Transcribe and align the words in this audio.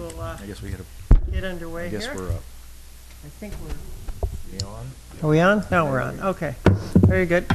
we'll 0.00 0.20
uh, 0.20 0.38
I 0.42 0.46
guess 0.46 0.62
we 0.62 0.70
gotta, 0.70 0.84
get 1.30 1.44
underway 1.44 1.86
I 1.86 1.88
here. 1.88 2.00
guess 2.00 2.14
we're 2.14 2.30
up. 2.30 2.42
I 3.24 3.28
think 3.28 3.54
we're, 3.62 4.58
You 4.58 4.66
on? 4.66 4.90
are 5.22 5.28
we 5.28 5.40
on? 5.40 5.64
No, 5.70 5.84
we're 5.84 6.00
on. 6.00 6.18
Okay. 6.20 6.54
Very 6.96 7.26
good. 7.26 7.46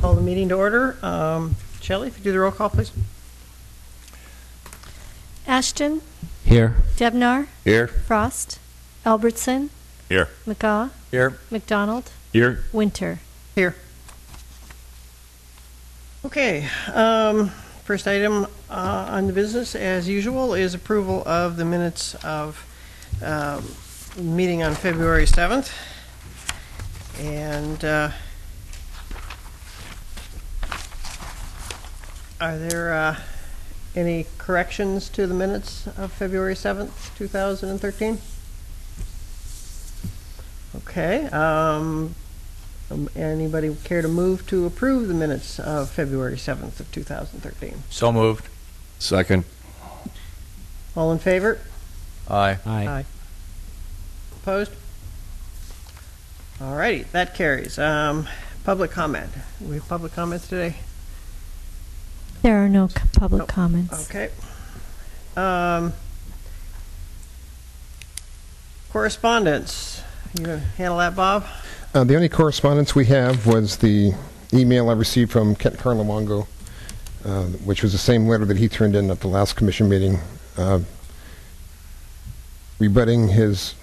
Call 0.00 0.14
the 0.14 0.20
meeting 0.22 0.48
to 0.48 0.56
order. 0.56 0.96
Um, 1.04 1.54
Shelley, 1.80 2.08
if 2.08 2.18
you 2.18 2.24
do 2.24 2.32
the 2.32 2.40
roll 2.40 2.50
call, 2.50 2.70
please. 2.70 2.90
Ashton, 5.46 6.02
Here. 6.44 6.74
Debnar, 6.96 7.46
Here. 7.64 7.86
Frost, 7.86 8.58
Albertson, 9.06 9.70
Here. 10.08 10.28
McGaw, 10.46 10.90
Here. 11.10 11.38
McDonald, 11.50 12.10
Here. 12.32 12.64
Winter. 12.72 13.20
Here. 13.54 13.74
Okay, 16.24 16.68
um, 16.92 17.52
first 17.88 18.06
item 18.06 18.46
uh, 18.68 19.06
on 19.08 19.26
the 19.26 19.32
business, 19.32 19.74
as 19.74 20.06
usual, 20.06 20.52
is 20.52 20.74
approval 20.74 21.26
of 21.26 21.56
the 21.56 21.64
minutes 21.64 22.14
of 22.16 22.62
um, 23.24 23.64
meeting 24.18 24.62
on 24.62 24.74
February 24.74 25.24
7th. 25.24 25.72
And 27.18 27.82
uh, 27.82 28.10
are 32.38 32.58
there 32.58 32.92
uh, 32.92 33.16
any 33.96 34.26
corrections 34.36 35.08
to 35.08 35.26
the 35.26 35.32
minutes 35.32 35.86
of 35.96 36.12
February 36.12 36.56
7th, 36.56 37.16
2013? 37.16 38.18
Okay, 40.76 41.24
um, 41.28 42.14
um, 42.90 43.08
Anybody 43.14 43.74
care 43.84 44.02
to 44.02 44.08
move 44.08 44.46
to 44.48 44.66
approve 44.66 45.08
the 45.08 45.14
minutes 45.14 45.58
of 45.58 45.90
February 45.90 46.36
7th 46.36 46.80
of 46.80 46.90
2013? 46.92 47.82
So 47.90 48.12
moved. 48.12 48.48
Second. 48.98 49.44
All 50.96 51.12
in 51.12 51.18
favor? 51.18 51.58
Aye. 52.28 52.58
Aye. 52.66 53.04
Opposed? 54.42 54.72
All 56.60 56.74
righty, 56.74 57.04
that 57.12 57.34
carries. 57.34 57.78
Um, 57.78 58.26
Public 58.64 58.90
comment. 58.90 59.30
We 59.60 59.76
have 59.76 59.88
public 59.88 60.12
comments 60.12 60.46
today? 60.48 60.76
There 62.42 62.62
are 62.62 62.68
no 62.68 62.88
c- 62.88 62.96
Oh, 63.02 63.08
public 63.18 63.48
comments. 63.48 64.10
Okay. 64.10 64.30
Um, 65.36 65.94
Correspondence. 68.90 70.02
You 70.38 70.44
gonna 70.44 70.58
handle 70.58 70.98
that, 70.98 71.14
Bob? 71.16 71.46
Uh, 71.98 72.04
the 72.04 72.14
only 72.14 72.28
correspondence 72.28 72.94
we 72.94 73.06
have 73.06 73.44
was 73.44 73.78
the 73.78 74.12
email 74.54 74.88
I 74.88 74.92
received 74.92 75.32
from 75.32 75.56
Kent 75.56 75.78
Carlamongo, 75.78 76.46
uh, 77.24 77.42
which 77.64 77.82
was 77.82 77.90
the 77.90 77.98
same 77.98 78.28
letter 78.28 78.44
that 78.44 78.56
he 78.56 78.68
turned 78.68 78.94
in 78.94 79.10
at 79.10 79.18
the 79.18 79.26
last 79.26 79.56
commission 79.56 79.88
meeting, 79.88 80.20
uh, 80.56 80.78
rebutting 82.78 83.26
his 83.26 83.74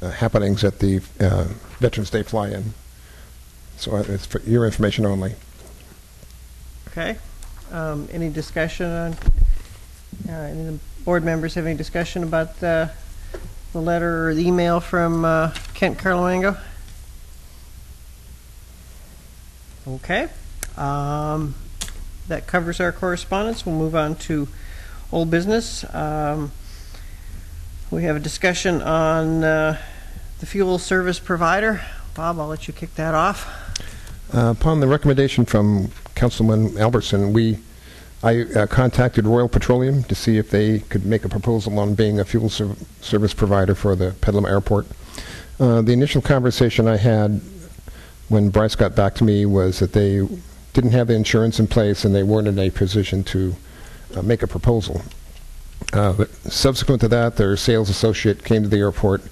uh, 0.00 0.10
happenings 0.10 0.62
at 0.62 0.78
the 0.78 1.00
uh, 1.18 1.48
Veterans 1.80 2.10
Day 2.10 2.22
fly-in. 2.22 2.72
So 3.78 3.96
uh, 3.96 4.04
it's 4.06 4.24
for 4.24 4.38
your 4.42 4.64
information 4.64 5.04
only. 5.04 5.34
Okay. 6.86 7.18
Um, 7.72 8.08
Any 8.12 8.30
discussion 8.30 8.86
on, 8.86 9.16
any 10.28 10.60
of 10.60 10.66
the 10.66 10.78
board 11.04 11.24
members 11.24 11.54
have 11.54 11.66
any 11.66 11.76
discussion 11.76 12.22
about 12.22 12.60
the 12.60 12.92
the 13.72 13.80
letter 13.80 14.28
or 14.28 14.34
the 14.36 14.46
email 14.46 14.78
from 14.78 15.22
Kent 15.74 15.98
Carlamango? 15.98 16.56
Okay. 19.94 20.28
Um, 20.76 21.54
That 22.28 22.46
covers 22.46 22.78
our 22.78 22.92
correspondence. 22.92 23.64
We'll 23.64 23.74
move 23.76 23.94
on 23.96 24.14
to 24.16 24.48
old 25.10 25.30
business. 25.30 25.84
Um, 25.94 26.52
We 27.90 28.02
have 28.04 28.16
a 28.16 28.20
discussion 28.20 28.82
on 28.82 29.42
uh, 29.44 29.78
the 30.40 30.46
fuel 30.46 30.78
service 30.78 31.18
provider. 31.18 31.80
Bob, 32.14 32.38
I'll 32.38 32.48
let 32.48 32.68
you 32.68 32.74
kick 32.74 32.94
that 32.96 33.14
off. 33.14 33.46
Uh, 34.34 34.50
Upon 34.58 34.80
the 34.80 34.86
recommendation 34.88 35.46
from 35.46 35.90
Councilman 36.14 36.76
Albertson, 36.76 37.32
we, 37.32 37.58
I 38.22 38.42
uh, 38.42 38.66
contacted 38.66 39.26
Royal 39.26 39.48
Petroleum 39.48 40.02
to 40.04 40.14
see 40.14 40.36
if 40.36 40.50
they 40.50 40.80
could 40.80 41.06
make 41.06 41.24
a 41.24 41.30
proposal 41.30 41.78
on 41.78 41.94
being 41.94 42.20
a 42.20 42.24
fuel 42.26 42.50
ser- 42.50 42.76
service 43.00 43.32
provider 43.32 43.74
for 43.74 43.96
the 43.96 44.10
Petaluma 44.20 44.48
Airport. 44.50 44.86
Uh, 45.58 45.80
The 45.80 45.92
initial 45.92 46.20
conversation 46.20 46.86
I 46.86 46.98
had 46.98 47.40
when 48.28 48.50
Bryce 48.50 48.74
got 48.74 48.94
back 48.94 49.14
to 49.16 49.24
me 49.24 49.46
was 49.46 49.78
that 49.78 49.92
they 49.92 50.26
didn't 50.72 50.92
have 50.92 51.06
the 51.06 51.14
insurance 51.14 51.58
in 51.58 51.66
place 51.66 52.04
and 52.04 52.14
they 52.14 52.22
weren't 52.22 52.48
in 52.48 52.58
a 52.58 52.70
position 52.70 53.24
to 53.24 53.56
uh, 54.16 54.22
make 54.22 54.42
a 54.42 54.46
proposal. 54.46 55.02
Uh, 55.92 56.24
Subsequent 56.44 57.00
to 57.00 57.08
that, 57.08 57.36
their 57.36 57.56
sales 57.56 57.88
associate 57.88 58.44
came 58.44 58.62
to 58.62 58.68
the 58.68 58.78
airport 58.78 59.22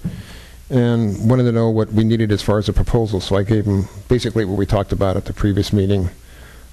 and 0.70 1.28
wanted 1.28 1.44
to 1.44 1.52
know 1.52 1.70
what 1.70 1.92
we 1.92 2.04
needed 2.04 2.32
as 2.32 2.42
far 2.42 2.58
as 2.58 2.68
a 2.68 2.72
proposal. 2.72 3.20
So 3.20 3.36
I 3.36 3.42
gave 3.42 3.66
him 3.66 3.84
basically 4.08 4.44
what 4.44 4.58
we 4.58 4.66
talked 4.66 4.92
about 4.92 5.16
at 5.16 5.26
the 5.26 5.32
previous 5.32 5.72
meeting, 5.72 6.08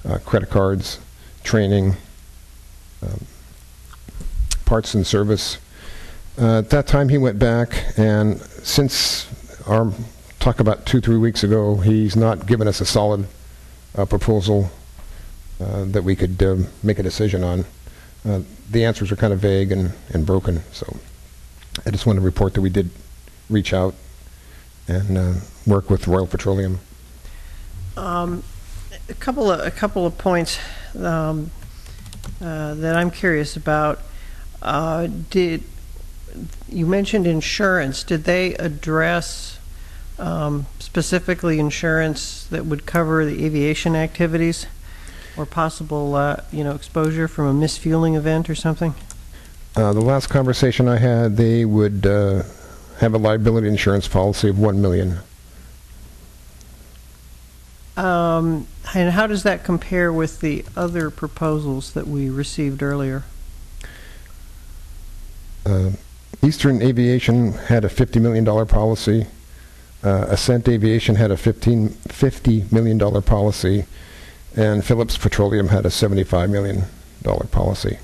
uh, 0.08 0.18
credit 0.18 0.50
cards, 0.50 0.98
training, 1.44 1.96
um, 3.02 3.26
parts 4.64 4.94
and 4.94 5.06
service. 5.06 5.58
Uh, 6.40 6.58
At 6.58 6.70
that 6.70 6.86
time, 6.86 7.10
he 7.10 7.18
went 7.18 7.38
back, 7.38 7.84
and 7.96 8.40
since 8.40 9.28
our 9.68 9.92
talk 10.44 10.60
about 10.60 10.84
two, 10.84 11.00
three 11.00 11.16
weeks 11.16 11.42
ago, 11.42 11.76
he's 11.76 12.14
not 12.14 12.46
given 12.46 12.68
us 12.68 12.78
a 12.78 12.84
solid 12.84 13.26
uh, 13.96 14.04
proposal 14.04 14.70
uh, 15.58 15.84
that 15.86 16.04
we 16.04 16.14
could 16.14 16.42
um, 16.42 16.66
make 16.82 16.98
a 16.98 17.02
decision 17.02 17.42
on. 17.42 17.64
Uh, 18.28 18.40
The 18.70 18.84
answers 18.84 19.10
are 19.10 19.16
kind 19.16 19.32
of 19.32 19.40
vague 19.40 19.72
and 19.72 19.92
and 20.12 20.26
broken, 20.26 20.62
so 20.70 20.86
I 21.86 21.90
just 21.90 22.04
want 22.04 22.18
to 22.18 22.24
report 22.24 22.52
that 22.54 22.60
we 22.60 22.68
did 22.68 22.90
reach 23.48 23.72
out 23.72 23.94
and 24.86 25.16
uh, 25.16 25.32
work 25.66 25.88
with 25.88 26.06
Royal 26.06 26.26
Petroleum. 26.26 26.78
Um, 27.96 28.42
A 29.08 29.14
couple 29.14 29.50
of, 29.50 29.60
a 29.66 29.70
couple 29.70 30.04
of 30.04 30.18
points 30.18 30.58
um, 30.94 31.50
uh, 32.40 32.74
that 32.74 32.96
I'm 32.96 33.10
curious 33.10 33.56
about. 33.56 33.98
Uh, 34.60 35.08
Did, 35.30 35.62
you 36.68 36.86
mentioned 36.86 37.26
insurance. 37.26 38.04
Did 38.04 38.24
they 38.24 38.54
address 38.56 39.53
um, 40.18 40.66
specifically 40.78 41.58
insurance 41.58 42.46
that 42.50 42.66
would 42.66 42.86
cover 42.86 43.24
the 43.24 43.44
aviation 43.44 43.96
activities? 43.96 44.66
Or 45.36 45.44
possible, 45.44 46.14
uh, 46.14 46.36
you 46.52 46.62
know, 46.62 46.76
exposure 46.76 47.26
from 47.26 47.46
a 47.46 47.66
misfueling 47.66 48.16
event 48.16 48.48
or 48.48 48.54
something? 48.54 48.94
Uh, 49.74 49.92
The 49.92 50.00
last 50.00 50.28
conversation 50.28 50.86
I 50.86 50.98
had, 50.98 51.36
they 51.36 51.64
would 51.64 52.06
uh, 52.06 52.44
have 53.00 53.14
a 53.14 53.18
liability 53.18 53.66
insurance 53.68 54.06
policy 54.06 54.48
of 54.48 54.58
1 54.58 54.80
million. 54.80 55.18
Um, 57.96 58.68
And 58.94 59.10
how 59.12 59.26
does 59.26 59.42
that 59.42 59.64
compare 59.64 60.12
with 60.12 60.40
the 60.40 60.64
other 60.76 61.10
proposals 61.10 61.92
that 61.94 62.06
we 62.06 62.30
received 62.30 62.80
earlier? 62.80 63.24
Uh, 65.66 65.90
Eastern 66.42 66.80
Aviation 66.80 67.52
had 67.54 67.84
a 67.84 67.88
$50 67.88 68.20
million 68.20 68.44
policy. 68.66 69.26
Uh, 70.04 70.26
Ascent 70.28 70.68
Aviation 70.68 71.14
had 71.14 71.30
a 71.30 71.36
15 71.36 71.88
$50 71.88 72.72
million 72.72 73.22
policy. 73.22 73.86
And 74.56 74.84
Phillips 74.84 75.16
Petroleum 75.18 75.68
had 75.68 75.84
a 75.84 75.88
$75 75.88 76.50
million 76.50 76.84
policy. 77.50 77.98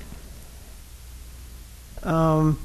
Um, 2.03 2.59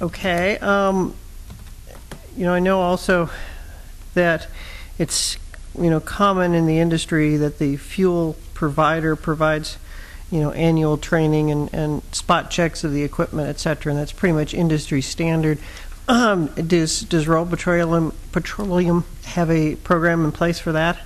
okay. 0.00 0.58
Um, 0.58 1.14
you 2.36 2.44
know, 2.44 2.54
I 2.54 2.60
know 2.60 2.80
also 2.80 3.28
that 4.14 4.46
it's 4.98 5.36
you 5.78 5.90
know 5.90 6.00
common 6.00 6.54
in 6.54 6.66
the 6.66 6.78
industry 6.78 7.36
that 7.36 7.58
the 7.58 7.76
fuel 7.76 8.36
provider 8.54 9.16
provides 9.16 9.78
you 10.30 10.38
know 10.40 10.52
annual 10.52 10.96
training 10.96 11.50
and, 11.50 11.72
and 11.74 12.02
spot 12.12 12.50
checks 12.50 12.84
of 12.84 12.92
the 12.92 13.02
equipment, 13.02 13.48
et 13.48 13.58
cetera, 13.58 13.92
and 13.92 13.98
that's 13.98 14.12
pretty 14.12 14.32
much 14.32 14.54
industry 14.54 15.02
standard. 15.02 15.58
Um, 16.08 16.46
does 16.48 17.00
does 17.02 17.28
Royal 17.28 17.46
Petroleum 17.46 18.12
Petroleum 18.32 19.04
have 19.24 19.50
a 19.50 19.76
program 19.76 20.24
in 20.24 20.32
place 20.32 20.58
for 20.58 20.72
that? 20.72 20.98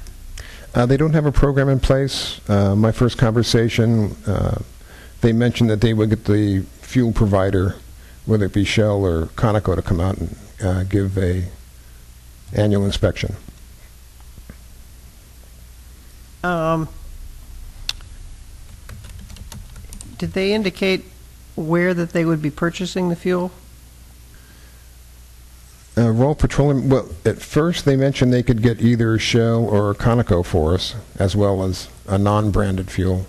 Uh, 0.75 0.87
They 0.87 0.97
don't 0.97 1.13
have 1.13 1.27
a 1.27 1.33
program 1.33 1.69
in 1.69 1.81
place. 1.81 2.41
Uh, 2.49 2.75
My 2.75 2.93
first 2.93 3.19
conversation, 3.19 4.17
uh, 4.27 4.59
they 5.21 5.33
mentioned 5.33 5.71
that 5.71 5.81
they 5.81 5.93
would 5.95 6.11
get 6.11 6.25
the 6.25 6.63
fuel 6.81 7.13
provider, 7.13 7.77
whether 8.25 8.47
it 8.47 8.53
be 8.53 8.65
Shell 8.65 9.05
or 9.05 9.27
Conoco, 9.37 9.75
to 9.75 9.83
come 9.83 10.01
out 10.01 10.17
and 10.19 10.37
uh, 10.63 10.83
give 10.85 11.19
a 11.19 11.45
annual 12.53 12.85
inspection. 12.85 13.37
Um, 16.43 16.89
did 20.19 20.33
they 20.33 20.53
indicate 20.55 21.05
where 21.55 21.93
that 21.93 22.11
they 22.11 22.25
would 22.25 22.41
be 22.41 22.51
purchasing 22.51 23.09
the 23.09 23.17
fuel? 23.17 23.51
Uh, 25.99 26.11
Royal 26.11 26.35
Petroleum, 26.35 26.91
well, 26.91 27.09
at 27.25 27.41
first 27.41 27.87
they 27.87 27.97
mentioned 27.97 28.31
they 28.31 28.43
could 28.43 28.63
get 28.63 28.83
either 28.83 29.19
Shell 29.19 29.65
or 29.65 29.95
Conoco 29.95 30.45
for 30.45 30.75
us, 30.75 30.95
as 31.19 31.35
well 31.35 31.63
as 31.63 31.89
a 32.07 32.19
non-branded 32.19 32.91
fuel. 32.91 33.27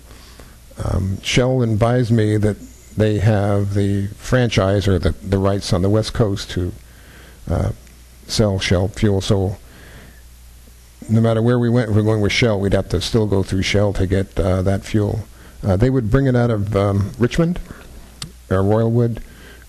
Um, 0.84 1.20
Shell 1.22 1.62
advised 1.62 2.10
me 2.10 2.36
that 2.36 2.58
they 2.96 3.20
have 3.20 3.74
the 3.74 4.08
franchise 4.08 4.86
or 4.86 4.98
the, 4.98 5.10
the 5.10 5.38
rights 5.38 5.72
on 5.72 5.82
the 5.82 5.88
West 5.88 6.12
Coast 6.12 6.50
to 6.50 6.72
uh, 7.48 7.72
sell 8.26 8.58
Shell 8.58 8.88
fuel. 8.88 9.20
So 9.20 9.56
no 11.08 11.20
matter 11.20 11.40
where 11.40 11.58
we 11.58 11.70
went, 11.70 11.90
if 11.90 11.96
we're 11.96 12.02
going 12.02 12.20
with 12.20 12.32
Shell, 12.32 12.60
we'd 12.60 12.74
have 12.74 12.88
to 12.90 13.00
still 13.00 13.26
go 13.26 13.42
through 13.42 13.62
Shell 13.62 13.94
to 13.94 14.06
get 14.06 14.38
uh, 14.38 14.62
that 14.62 14.84
fuel. 14.84 15.20
Uh, 15.62 15.76
they 15.76 15.90
would 15.90 16.10
bring 16.10 16.26
it 16.26 16.36
out 16.36 16.50
of 16.50 16.76
um, 16.76 17.12
Richmond 17.18 17.58
or 18.50 18.62
Royalwood. 18.62 19.22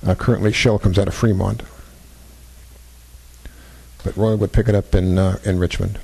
Uh, 0.06 0.16
currently, 0.16 0.52
Shell 0.52 0.80
comes 0.80 1.00
out 1.00 1.08
of 1.08 1.14
Fremont. 1.14 1.64
But 4.04 4.16
Royal 4.16 4.38
would 4.38 4.52
pick 4.52 4.68
it 4.68 4.76
up 4.76 4.96
in, 4.96 5.18
uh, 5.18 5.40
in 5.44 5.60
Richmond. 5.60 6.00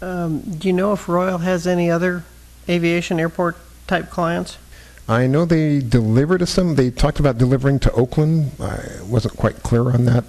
Um, 0.00 0.40
do 0.40 0.68
you 0.68 0.74
know 0.74 0.92
if 0.92 1.08
Royal 1.08 1.38
has 1.38 1.66
any 1.66 1.90
other 1.90 2.24
aviation 2.68 3.20
airport 3.20 3.56
type 3.86 4.10
clients? 4.10 4.58
I 5.08 5.26
know 5.26 5.44
they 5.44 5.80
deliver 5.80 6.38
to 6.38 6.46
some. 6.46 6.76
They 6.76 6.90
talked 6.90 7.20
about 7.20 7.38
delivering 7.38 7.80
to 7.80 7.92
Oakland. 7.92 8.52
I 8.60 9.02
wasn't 9.04 9.36
quite 9.36 9.62
clear 9.62 9.90
on 9.90 10.04
that. 10.06 10.24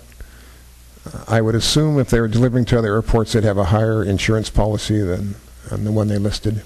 Uh, 1.05 1.23
I 1.27 1.41
would 1.41 1.55
assume 1.55 1.99
if 1.99 2.09
they 2.09 2.19
were 2.19 2.27
delivering 2.27 2.65
to 2.65 2.77
other 2.77 2.93
airports, 2.93 3.33
they'd 3.33 3.43
have 3.43 3.57
a 3.57 3.65
higher 3.65 4.03
insurance 4.03 4.49
policy 4.49 4.99
than, 5.01 5.35
than 5.69 5.83
the 5.83 5.91
one 5.91 6.07
they 6.07 6.17
listed. 6.17 6.63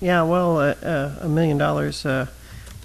Yeah, 0.00 0.22
well, 0.24 0.58
uh, 0.58 0.74
uh, 0.82 1.16
a 1.20 1.28
million 1.28 1.58
dollars, 1.58 2.04
uh, 2.04 2.26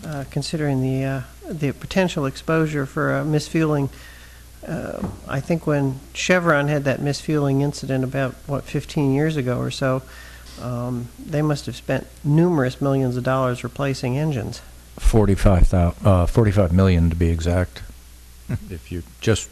uh, 0.06 0.26
considering 0.30 0.82
the 0.82 1.04
uh, 1.04 1.22
the 1.50 1.72
potential 1.72 2.26
exposure 2.26 2.86
for 2.86 3.14
uh, 3.14 3.24
misfueling. 3.24 3.90
Uh, 4.66 5.08
I 5.28 5.40
think 5.40 5.66
when 5.68 6.00
Chevron 6.14 6.68
had 6.68 6.84
that 6.86 7.00
misfueling 7.00 7.62
incident 7.62 8.04
about 8.04 8.34
what 8.48 8.64
15 8.64 9.14
years 9.14 9.38
ago 9.38 9.60
or 9.60 9.72
so, 9.72 10.02
um, 10.62 11.10
they 11.24 11.42
must 11.42 11.66
have 11.68 11.76
spent 11.76 12.08
numerous 12.24 12.82
millions 12.82 13.16
of 13.18 13.24
dollars 13.24 13.64
replacing 13.64 14.18
engines. 14.18 14.62
45, 15.00 15.70
thou- 15.70 15.94
uh, 16.04 16.26
45 16.26 16.74
million 16.74 17.10
to 17.10 17.16
be 17.16 17.30
exact. 17.30 17.84
If 18.70 18.92
you, 18.92 19.04
just 19.22 19.50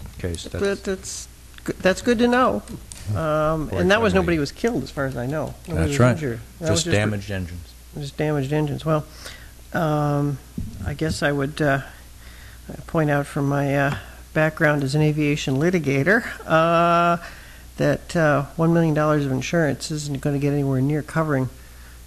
in 0.00 0.20
case, 0.20 0.46
But 0.48 0.60
that's, 0.60 0.80
that's 0.82 1.28
good- 1.64 1.76
that's 1.78 2.00
good 2.02 2.18
to 2.18 2.28
know. 2.28 2.62
Um, 3.14 3.68
and 3.72 3.90
that 3.90 4.00
was 4.00 4.12
45 4.12 4.14
nobody 4.14 4.38
was 4.38 4.52
killed, 4.52 4.82
as 4.82 4.90
far 4.90 5.06
as 5.06 5.16
I 5.16 5.26
know. 5.26 5.54
Nobody 5.68 5.74
that's 5.74 5.88
was 5.90 5.98
right. 6.00 6.10
injured. 6.12 6.40
That 6.60 6.70
was 6.70 6.84
Just 6.84 6.94
damaged 6.94 7.30
engines. 7.30 7.74
Just 7.98 8.16
damaged 8.16 8.52
engines. 8.52 8.84
Well, 8.84 9.04
um, 9.72 10.38
I 10.84 10.94
guess 10.94 11.22
I 11.22 11.30
would 11.32 11.60
uh, 11.60 11.82
point 12.86 13.10
out 13.10 13.26
from 13.26 13.48
my 13.48 13.76
uh, 13.76 13.96
background 14.36 14.84
as 14.84 14.94
an 14.94 15.00
aviation 15.00 15.56
litigator 15.56 16.22
uh, 16.46 17.16
that 17.78 18.14
uh, 18.14 18.42
one 18.56 18.74
million 18.74 18.94
dollars 18.94 19.24
of 19.24 19.32
insurance 19.32 19.90
isn't 19.90 20.20
going 20.20 20.36
to 20.36 20.38
get 20.38 20.52
anywhere 20.52 20.82
near 20.82 21.02
covering, 21.02 21.48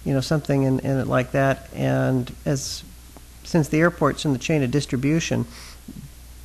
you 0.04 0.14
know, 0.14 0.20
something 0.20 0.62
in, 0.62 0.78
in 0.78 0.96
it 0.96 1.08
like 1.08 1.32
that. 1.32 1.68
And 1.74 2.32
as 2.46 2.84
since 3.42 3.66
the 3.66 3.80
airport's 3.80 4.24
in 4.24 4.32
the 4.32 4.38
chain 4.38 4.62
of 4.62 4.70
distribution, 4.70 5.44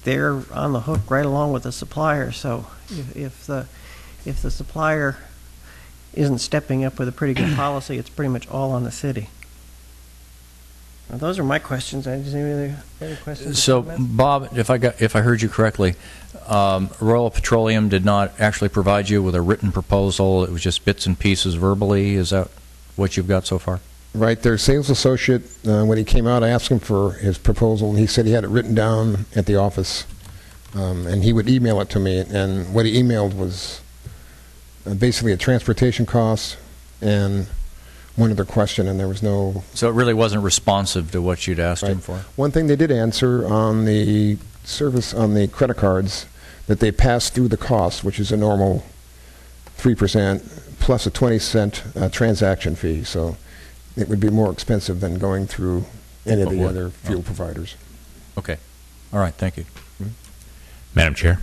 they're 0.06 0.42
on 0.52 0.74
the 0.74 0.82
hook 0.82 1.02
right 1.12 1.26
along 1.26 1.54
with 1.54 1.64
the 1.64 1.72
supplier. 1.72 2.32
So 2.32 2.66
if, 2.90 3.16
if 3.16 3.46
the 3.46 3.68
if 4.26 4.42
the 4.42 4.50
supplier 4.50 5.18
isn't 6.16 6.40
stepping 6.40 6.84
up 6.84 6.98
with 6.98 7.08
a 7.08 7.12
pretty 7.12 7.36
good 7.36 7.56
policy, 7.56 8.00
it's 8.00 8.10
pretty 8.10 8.30
much 8.30 8.50
all 8.50 8.72
on 8.72 8.84
the 8.86 8.92
city. 8.92 9.30
Well, 11.10 11.20
those 11.20 11.38
are 11.38 11.44
my 11.44 11.60
questions. 11.60 12.08
I 12.08 12.20
just 12.20 12.36
any 12.36 12.52
other, 12.52 12.76
other 13.02 13.16
questions? 13.18 13.62
So. 13.62 13.84
Bob, 14.00 14.58
if 14.58 14.70
I 14.70 14.78
got, 14.78 15.02
if 15.02 15.16
I 15.16 15.22
heard 15.22 15.42
you 15.42 15.50
correctly, 15.50 15.96
um, 16.48 16.90
Royal 17.00 17.30
Petroleum 17.30 17.90
did 17.90 18.04
not 18.04 18.40
actually 18.40 18.70
provide 18.70 19.10
you 19.10 19.22
with 19.22 19.36
a 19.36 19.42
written 19.42 19.72
proposal. 19.72 20.44
It 20.44 20.52
was 20.52 20.64
just 20.64 20.84
bits 20.84 21.06
and 21.06 21.18
pieces 21.18 21.56
verbally. 21.56 22.16
Is 22.16 22.32
that 22.32 22.50
what 22.96 23.18
you've 23.18 23.28
got 23.28 23.46
so 23.46 23.60
far? 23.60 23.82
Right, 24.16 24.42
their 24.42 24.58
sales 24.58 24.90
associate, 24.90 25.44
uh, 25.68 25.84
when 25.84 25.98
he 25.98 26.06
came 26.06 26.26
out, 26.26 26.42
I 26.42 26.48
asked 26.48 26.70
him 26.70 26.80
for 26.80 27.14
his 27.14 27.38
proposal, 27.38 27.90
and 27.90 28.00
he 28.00 28.08
said 28.08 28.26
he 28.26 28.32
had 28.32 28.46
it 28.46 28.50
written 28.50 28.74
down 28.74 29.26
at 29.36 29.46
the 29.46 29.58
office, 29.58 30.06
um, 30.74 31.06
and 31.06 31.22
he 31.22 31.34
would 31.34 31.50
email 31.50 31.82
it 31.82 31.90
to 31.90 32.00
me. 32.00 32.20
And 32.20 32.74
what 32.74 32.86
he 32.86 33.02
emailed 33.02 33.36
was 33.36 33.82
uh, 34.86 34.94
basically 34.94 35.34
a 35.34 35.38
transportation 35.38 36.06
cost 36.06 36.58
and 37.02 37.48
one 38.16 38.32
other 38.32 38.46
question, 38.46 38.88
and 38.88 39.00
there 39.00 39.08
was 39.08 39.22
no 39.22 39.64
So 39.74 39.90
it 39.90 39.94
really 39.94 40.14
wasn't 40.14 40.44
responsive 40.44 41.12
to 41.12 41.22
what 41.22 41.48
you'd 41.48 41.60
asked 41.60 41.84
him 41.84 42.00
for. 42.00 42.20
One 42.36 42.52
thing 42.52 42.68
they 42.68 42.76
did 42.76 42.92
answer 42.92 43.46
on 43.46 43.86
the 43.86 44.38
service 44.64 45.14
on 45.14 45.34
the 45.34 45.48
credit 45.48 45.78
cards 45.78 46.26
that 46.68 46.80
they 46.80 46.92
pass 46.92 47.30
through 47.30 47.50
the 47.50 47.58
cost, 47.58 48.04
which 48.04 48.20
is 48.20 48.32
a 48.32 48.38
normal 48.38 48.84
three 49.76 49.96
percent 49.96 50.44
plus 50.80 51.06
a 51.06 51.12
twenty 51.12 51.40
cent 51.40 51.84
uh, 51.96 52.10
transaction 52.10 52.76
fee. 52.76 53.04
So 53.04 53.38
it 53.96 54.08
would 54.10 54.20
be 54.20 54.30
more 54.30 54.52
expensive 54.52 55.00
than 55.02 55.20
going 55.20 55.46
through 55.48 55.86
any 56.26 56.42
of 56.42 56.50
the 56.50 56.58
what- 56.58 56.70
other 56.70 56.90
fuel 56.90 57.22
providers. 57.22 57.76
Okay. 58.38 58.58
All 59.14 59.20
right. 59.20 59.34
Thank 59.34 59.58
you. 59.58 59.66
Madam 60.94 61.14
Chair, 61.14 61.42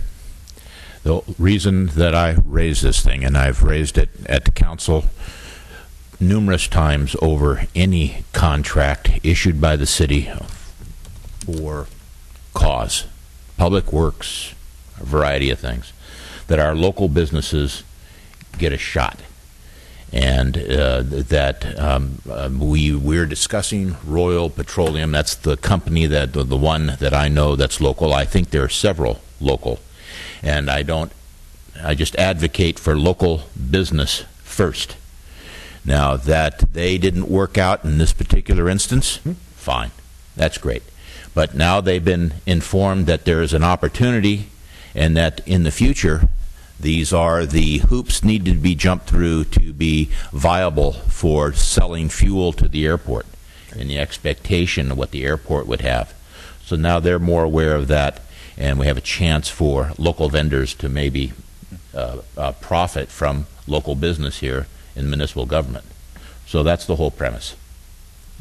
the 1.03 1.21
reason 1.37 1.87
that 1.87 2.15
I 2.15 2.37
raised 2.45 2.81
this 2.83 3.01
thing, 3.01 3.23
and 3.23 3.37
I've 3.37 3.61
raised 3.61 3.99
it 3.99 4.09
at 4.25 4.45
the 4.45 4.51
council 4.51 5.05
numerous 6.23 6.67
times 6.67 7.15
over 7.21 7.67
any 7.75 8.23
contract 8.33 9.19
issued 9.23 9.61
by 9.61 9.75
the 9.75 9.85
city 9.85 10.31
for 11.45 11.87
cause, 12.53 13.05
public 13.57 13.91
works, 13.91 14.53
a 14.99 15.05
variety 15.05 15.49
of 15.49 15.59
things, 15.59 15.93
that 16.47 16.59
our 16.59 16.75
local 16.75 17.07
businesses 17.07 17.83
get 18.57 18.73
a 18.73 18.77
shot. 18.77 19.19
And 20.11 20.57
uh, 20.57 21.01
that 21.03 21.79
um, 21.79 22.21
uh, 22.29 22.47
we 22.55 22.95
we're 22.95 23.25
discussing 23.25 23.95
Royal 24.05 24.47
Petroleum. 24.51 25.11
That's 25.11 25.33
the 25.33 25.57
company 25.57 26.05
that 26.05 26.33
the, 26.33 26.43
the 26.43 26.57
one 26.57 26.97
that 26.99 27.15
I 27.15 27.29
know 27.29 27.55
that's 27.55 27.81
local. 27.81 28.13
I 28.13 28.23
think 28.23 28.51
there 28.51 28.63
are 28.63 28.69
several 28.69 29.21
local, 29.41 29.79
and 30.43 30.69
I 30.69 30.83
don't. 30.83 31.11
I 31.83 31.95
just 31.95 32.15
advocate 32.17 32.77
for 32.77 32.95
local 32.95 33.49
business 33.71 34.23
first. 34.43 34.97
Now 35.85 36.15
that 36.15 36.73
they 36.73 36.97
didn't 36.97 37.29
work 37.29 37.57
out 37.57 37.83
in 37.83 37.97
this 37.97 38.13
particular 38.13 38.69
instance, 38.69 39.19
fine, 39.55 39.91
that's 40.35 40.57
great. 40.57 40.83
But 41.33 41.55
now 41.55 41.81
they've 41.81 42.03
been 42.03 42.35
informed 42.45 43.05
that 43.07 43.25
there 43.25 43.41
is 43.41 43.53
an 43.53 43.63
opportunity, 43.63 44.47
and 44.95 45.17
that 45.17 45.45
in 45.47 45.63
the 45.63 45.71
future 45.71 46.29
these 46.79 47.13
are 47.13 47.45
the 47.45 47.79
hoops 47.79 48.23
needed 48.23 48.53
to 48.55 48.59
be 48.59 48.75
jumped 48.75 49.07
through 49.07 49.45
to 49.45 49.73
be 49.73 50.09
viable 50.31 50.93
for 50.93 51.53
selling 51.53 52.09
fuel 52.09 52.51
to 52.53 52.67
the 52.67 52.85
airport 52.85 53.25
and 53.71 53.89
the 53.89 53.97
expectation 53.97 54.91
of 54.91 54.97
what 54.97 55.11
the 55.11 55.23
airport 55.23 55.65
would 55.65 55.81
have. 55.81 56.13
So 56.65 56.75
now 56.75 56.99
they're 56.99 57.19
more 57.19 57.43
aware 57.43 57.75
of 57.75 57.87
that, 57.87 58.21
and 58.57 58.79
we 58.79 58.87
have 58.87 58.97
a 58.97 59.01
chance 59.01 59.49
for 59.49 59.91
local 59.97 60.29
vendors 60.29 60.73
to 60.75 60.89
maybe 60.89 61.33
uh, 61.93 62.17
uh, 62.37 62.51
profit 62.53 63.09
from 63.09 63.47
local 63.67 63.95
business 63.95 64.39
here 64.39 64.67
in 64.95 65.09
municipal 65.09 65.45
government. 65.45 65.85
So 66.45 66.63
that's 66.63 66.85
the 66.85 66.95
whole 66.95 67.11
premise. 67.11 67.55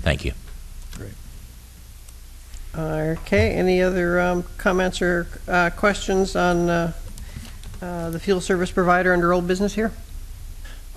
Thank 0.01 0.25
you. 0.25 0.33
Great. 0.97 1.13
Okay, 2.75 3.51
any 3.53 3.83
other 3.83 4.21
um, 4.21 4.45
comments 4.59 5.01
or 5.03 5.27
uh, 5.47 5.71
questions 5.71 6.35
on 6.37 6.69
uh, 6.69 6.93
uh, 7.81 8.11
the 8.11 8.19
fuel 8.19 8.41
service 8.41 8.71
provider 8.71 9.13
under 9.13 9.33
old 9.33 9.47
business 9.47 9.75
here? 9.75 9.93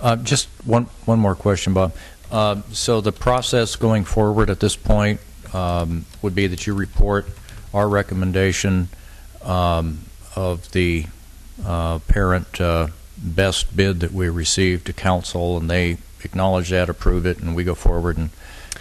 Uh, 0.00 0.16
Just 0.16 0.48
one, 0.64 0.84
one 1.04 1.18
more 1.18 1.34
question, 1.34 1.72
Bob. 1.72 1.94
Uh, 2.30 2.62
So 2.72 3.00
the 3.00 3.12
process 3.12 3.76
going 3.76 4.04
forward 4.04 4.50
at 4.50 4.60
this 4.60 4.76
point 4.76 5.20
um, 5.52 6.04
would 6.22 6.34
be 6.34 6.46
that 6.46 6.66
you 6.66 6.74
report 6.74 7.26
our 7.72 7.88
recommendation 7.88 8.88
um, 9.42 10.00
of 10.34 10.70
the 10.72 11.06
uh, 11.64 11.98
parent 12.00 12.60
uh, 12.60 12.88
best 13.16 13.76
bid 13.76 14.00
that 14.00 14.12
we 14.12 14.28
received 14.28 14.86
to 14.86 14.92
council, 14.92 15.56
and 15.56 15.70
they 15.70 15.98
acknowledge 16.22 16.70
that, 16.70 16.88
approve 16.88 17.26
it, 17.26 17.38
and 17.38 17.54
we 17.54 17.64
go 17.64 17.74
forward 17.74 18.16
and 18.16 18.30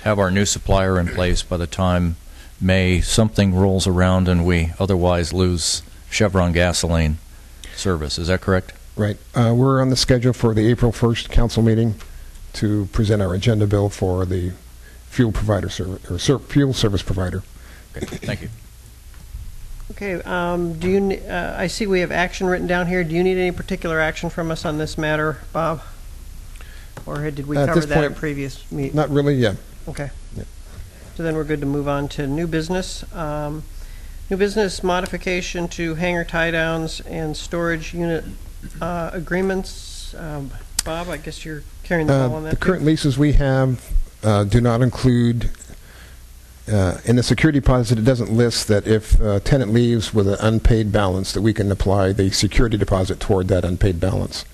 have 0.04 0.20
our 0.20 0.32
new 0.32 0.46
supplier 0.46 1.00
in 1.00 1.08
place 1.08 1.42
by 1.42 1.58
the 1.58 1.68
time 1.68 2.15
May 2.62 3.01
something 3.01 3.54
rolls 3.54 3.86
around 3.86 4.27
and 4.30 4.46
we 4.46 4.72
otherwise 4.80 5.34
lose 5.34 5.82
Chevron 6.10 6.54
gasoline 6.54 7.18
service. 7.75 8.18
Is 8.18 8.27
that 8.27 8.42
correct? 8.42 8.74
Right. 8.96 9.18
Uh, 9.34 9.54
we're 9.56 9.82
on 9.82 9.89
the 9.89 9.98
schedule 9.98 10.32
for 10.32 10.54
the 10.54 10.68
April 10.70 10.94
1st 10.94 11.30
council 11.30 11.62
meeting 11.62 11.96
to 12.54 12.86
present 12.94 13.22
our 13.22 13.34
agenda 13.34 13.68
bill 13.68 13.89
for 13.89 14.25
the 14.25 14.54
fuel 15.10 15.34
provider 15.34 15.70
service 15.70 16.10
or 16.10 16.18
ser- 16.18 16.39
fuel 16.39 16.74
service 16.74 17.01
provider. 17.01 17.44
Okay, 17.98 18.06
Thank 18.06 18.42
you. 18.44 18.50
Okay, 19.92 20.15
um, 20.24 20.74
do 20.80 20.89
you, 20.89 21.00
ne- 21.00 21.27
uh, 21.27 21.60
I 21.60 21.68
see 21.68 21.86
we 21.86 22.00
have 22.00 22.12
action 22.12 22.48
written 22.48 22.65
down 22.68 22.88
here. 22.88 23.04
Do 23.04 23.13
you 23.13 23.24
need 23.24 23.38
any 23.38 23.51
particular 23.51 24.00
action 24.00 24.30
from 24.32 24.50
us 24.50 24.65
on 24.65 24.77
this 24.80 24.98
matter, 24.98 25.38
Bob? 25.54 25.82
Or 27.06 27.22
had- 27.22 27.36
did 27.36 27.46
we 27.48 27.56
At 27.58 27.68
cover 27.68 27.82
this 27.82 27.89
that 27.89 28.04
in 28.04 28.10
point- 28.10 28.20
previous 28.20 28.70
meet? 28.72 28.96
Not 28.96 29.10
really. 29.12 29.36
Yeah. 29.36 29.54
Okay. 29.88 30.10
Yep. 30.36 30.48
So 31.15 31.24
then 31.24 31.36
we're 31.36 31.44
good 31.44 31.60
to 31.62 31.68
move 31.68 31.88
on 31.88 32.08
to 32.10 32.25
new 32.27 32.48
business. 32.48 33.04
Um, 33.13 33.63
New 34.27 34.38
business 34.38 34.82
modification 34.84 35.68
to 35.68 35.94
hangar 35.94 36.24
tie-downs 36.24 37.00
and 37.01 37.38
storage 37.38 37.94
unit 37.94 38.24
uh, 38.82 39.12
agreements. 39.13 40.15
Um, 40.18 40.50
Bob, 40.84 41.10
I 41.10 41.18
guess 41.18 41.46
you're 41.46 41.62
carrying 41.84 42.08
the 42.08 42.13
Uh, 42.13 42.27
ball 42.30 42.38
on 42.38 42.44
that. 42.46 42.50
The 42.50 42.56
too? 42.56 42.60
current 42.65 42.84
leases 42.84 43.20
we 43.20 43.34
have 43.34 43.88
uh, 44.24 44.44
do 44.46 44.60
not 44.62 44.82
include 44.82 45.51
uh, 46.72 46.98
in 47.05 47.15
the 47.15 47.24
security 47.24 47.60
deposit, 47.60 48.00
it 48.00 48.05
doesn't 48.05 48.31
list 48.31 48.67
that 48.67 48.88
if 48.88 49.19
a 49.19 49.39
tenant 49.39 49.72
leaves 49.72 50.13
with 50.13 50.27
an 50.27 50.38
unpaid 50.39 50.91
balance, 50.91 51.31
that 51.34 51.41
we 51.41 51.53
can 51.53 51.72
apply 51.72 52.12
the 52.12 52.31
security 52.31 52.77
deposit 52.77 53.19
toward 53.19 53.48
that 53.50 53.63
unpaid 53.63 54.00
balance. 54.00 54.45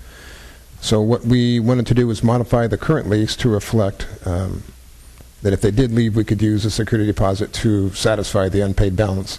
So 0.80 1.00
what 1.00 1.24
we 1.24 1.58
wanted 1.60 1.86
to 1.86 1.94
do 1.94 2.06
was 2.06 2.22
modify 2.22 2.66
the 2.66 2.76
current 2.76 3.08
lease 3.08 3.36
to 3.36 3.48
reflect 3.48 4.08
um, 4.26 4.62
that 5.40 5.52
if 5.52 5.60
they 5.60 5.70
did 5.70 5.92
leave, 5.92 6.16
we 6.16 6.24
could 6.24 6.42
use 6.42 6.64
a 6.64 6.70
security 6.70 7.06
deposit 7.06 7.52
to 7.54 7.90
satisfy 7.90 8.48
the 8.48 8.60
unpaid 8.60 8.94
balance. 8.94 9.38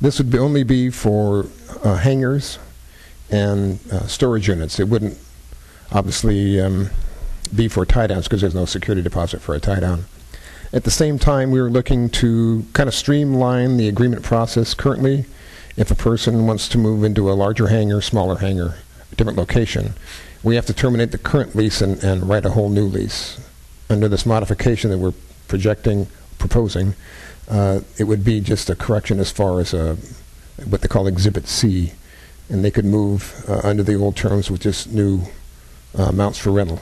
This 0.00 0.18
would 0.18 0.30
be 0.30 0.38
only 0.38 0.62
be 0.62 0.90
for 0.90 1.46
uh, 1.84 1.96
and 3.30 3.78
uh, 3.92 4.06
storage 4.06 4.48
units. 4.48 4.80
It 4.80 4.88
wouldn't 4.88 5.16
obviously 5.92 6.60
um, 6.60 6.90
be 7.54 7.68
for 7.68 7.86
tie 7.86 8.08
downs 8.08 8.24
because 8.24 8.40
there's 8.40 8.54
no 8.54 8.64
security 8.64 9.02
deposit 9.02 9.40
for 9.40 9.54
a 9.54 9.60
tie 9.60 9.80
down. 9.80 10.04
At 10.72 10.84
the 10.84 10.90
same 10.90 11.18
time, 11.18 11.50
we 11.50 11.60
were 11.60 11.70
looking 11.70 12.08
to 12.10 12.64
kind 12.74 12.88
of 12.88 12.94
streamline 12.94 13.76
the 13.76 13.88
agreement 13.88 14.22
process 14.22 14.72
currently. 14.72 15.24
If 15.76 15.90
a 15.90 15.96
person 15.96 16.46
wants 16.46 16.68
to 16.68 16.78
move 16.78 17.02
into 17.02 17.30
a 17.30 17.34
larger 17.34 17.68
hangar, 17.68 18.00
smaller 18.00 18.36
hangar, 18.36 18.76
different 19.16 19.36
location, 19.36 19.94
we 20.44 20.54
have 20.54 20.66
to 20.66 20.72
terminate 20.72 21.10
the 21.10 21.18
current 21.18 21.56
lease 21.56 21.82
and, 21.82 22.02
and 22.04 22.28
write 22.28 22.46
a 22.46 22.50
whole 22.50 22.68
new 22.68 22.86
lease. 22.86 23.40
Under 23.88 24.06
this 24.08 24.24
modification 24.24 24.90
that 24.90 24.98
we're 24.98 25.14
projecting, 25.48 26.06
proposing, 26.38 26.94
uh, 27.48 27.80
it 27.98 28.04
would 28.04 28.24
be 28.24 28.40
just 28.40 28.70
a 28.70 28.76
correction 28.76 29.18
as 29.18 29.32
far 29.32 29.58
as 29.58 29.74
a, 29.74 29.96
what 30.64 30.82
they 30.82 30.88
call 30.88 31.08
Exhibit 31.08 31.48
C, 31.48 31.92
and 32.48 32.64
they 32.64 32.70
could 32.70 32.84
move 32.84 33.44
uh, 33.48 33.60
under 33.64 33.82
the 33.82 33.96
old 33.96 34.16
terms 34.16 34.50
with 34.50 34.60
just 34.60 34.92
new 34.92 35.22
uh, 35.98 36.04
amounts 36.04 36.38
for 36.38 36.52
rental, 36.52 36.78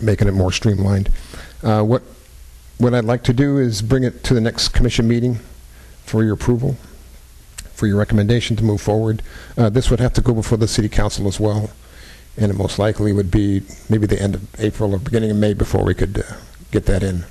making 0.00 0.28
it 0.28 0.32
more 0.32 0.50
streamlined. 0.50 1.10
Uh, 1.62 1.82
what 1.82 2.02
what 2.78 2.94
I'd 2.94 3.04
like 3.04 3.22
to 3.24 3.32
do 3.32 3.58
is 3.58 3.82
bring 3.82 4.04
it 4.04 4.22
to 4.24 4.34
the 4.34 4.40
next 4.40 4.68
commission 4.68 5.08
meeting 5.08 5.38
for 6.04 6.22
your 6.22 6.34
approval, 6.34 6.76
for 7.72 7.86
your 7.86 7.98
recommendation 7.98 8.56
to 8.56 8.64
move 8.64 8.80
forward. 8.80 9.22
Uh, 9.56 9.68
this 9.68 9.90
would 9.90 10.00
have 10.00 10.12
to 10.14 10.20
go 10.20 10.34
before 10.34 10.58
the 10.58 10.68
city 10.68 10.88
council 10.88 11.26
as 11.26 11.40
well, 11.40 11.70
and 12.36 12.50
it 12.50 12.54
most 12.54 12.78
likely 12.78 13.12
would 13.12 13.30
be 13.30 13.62
maybe 13.88 14.06
the 14.06 14.20
end 14.20 14.34
of 14.34 14.60
April 14.60 14.94
or 14.94 14.98
beginning 14.98 15.30
of 15.30 15.36
May 15.36 15.54
before 15.54 15.84
we 15.84 15.94
could 15.94 16.18
uh, 16.18 16.34
get 16.70 16.86
that 16.86 17.02
in. 17.02 17.24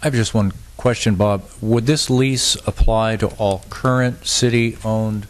I 0.00 0.08
have 0.08 0.14
just 0.14 0.34
one 0.34 0.52
question, 0.76 1.14
Bob. 1.14 1.44
Would 1.60 1.86
this 1.86 2.10
lease 2.10 2.56
apply 2.66 3.16
to 3.16 3.28
all 3.38 3.64
current 3.70 4.26
city-owned 4.26 5.26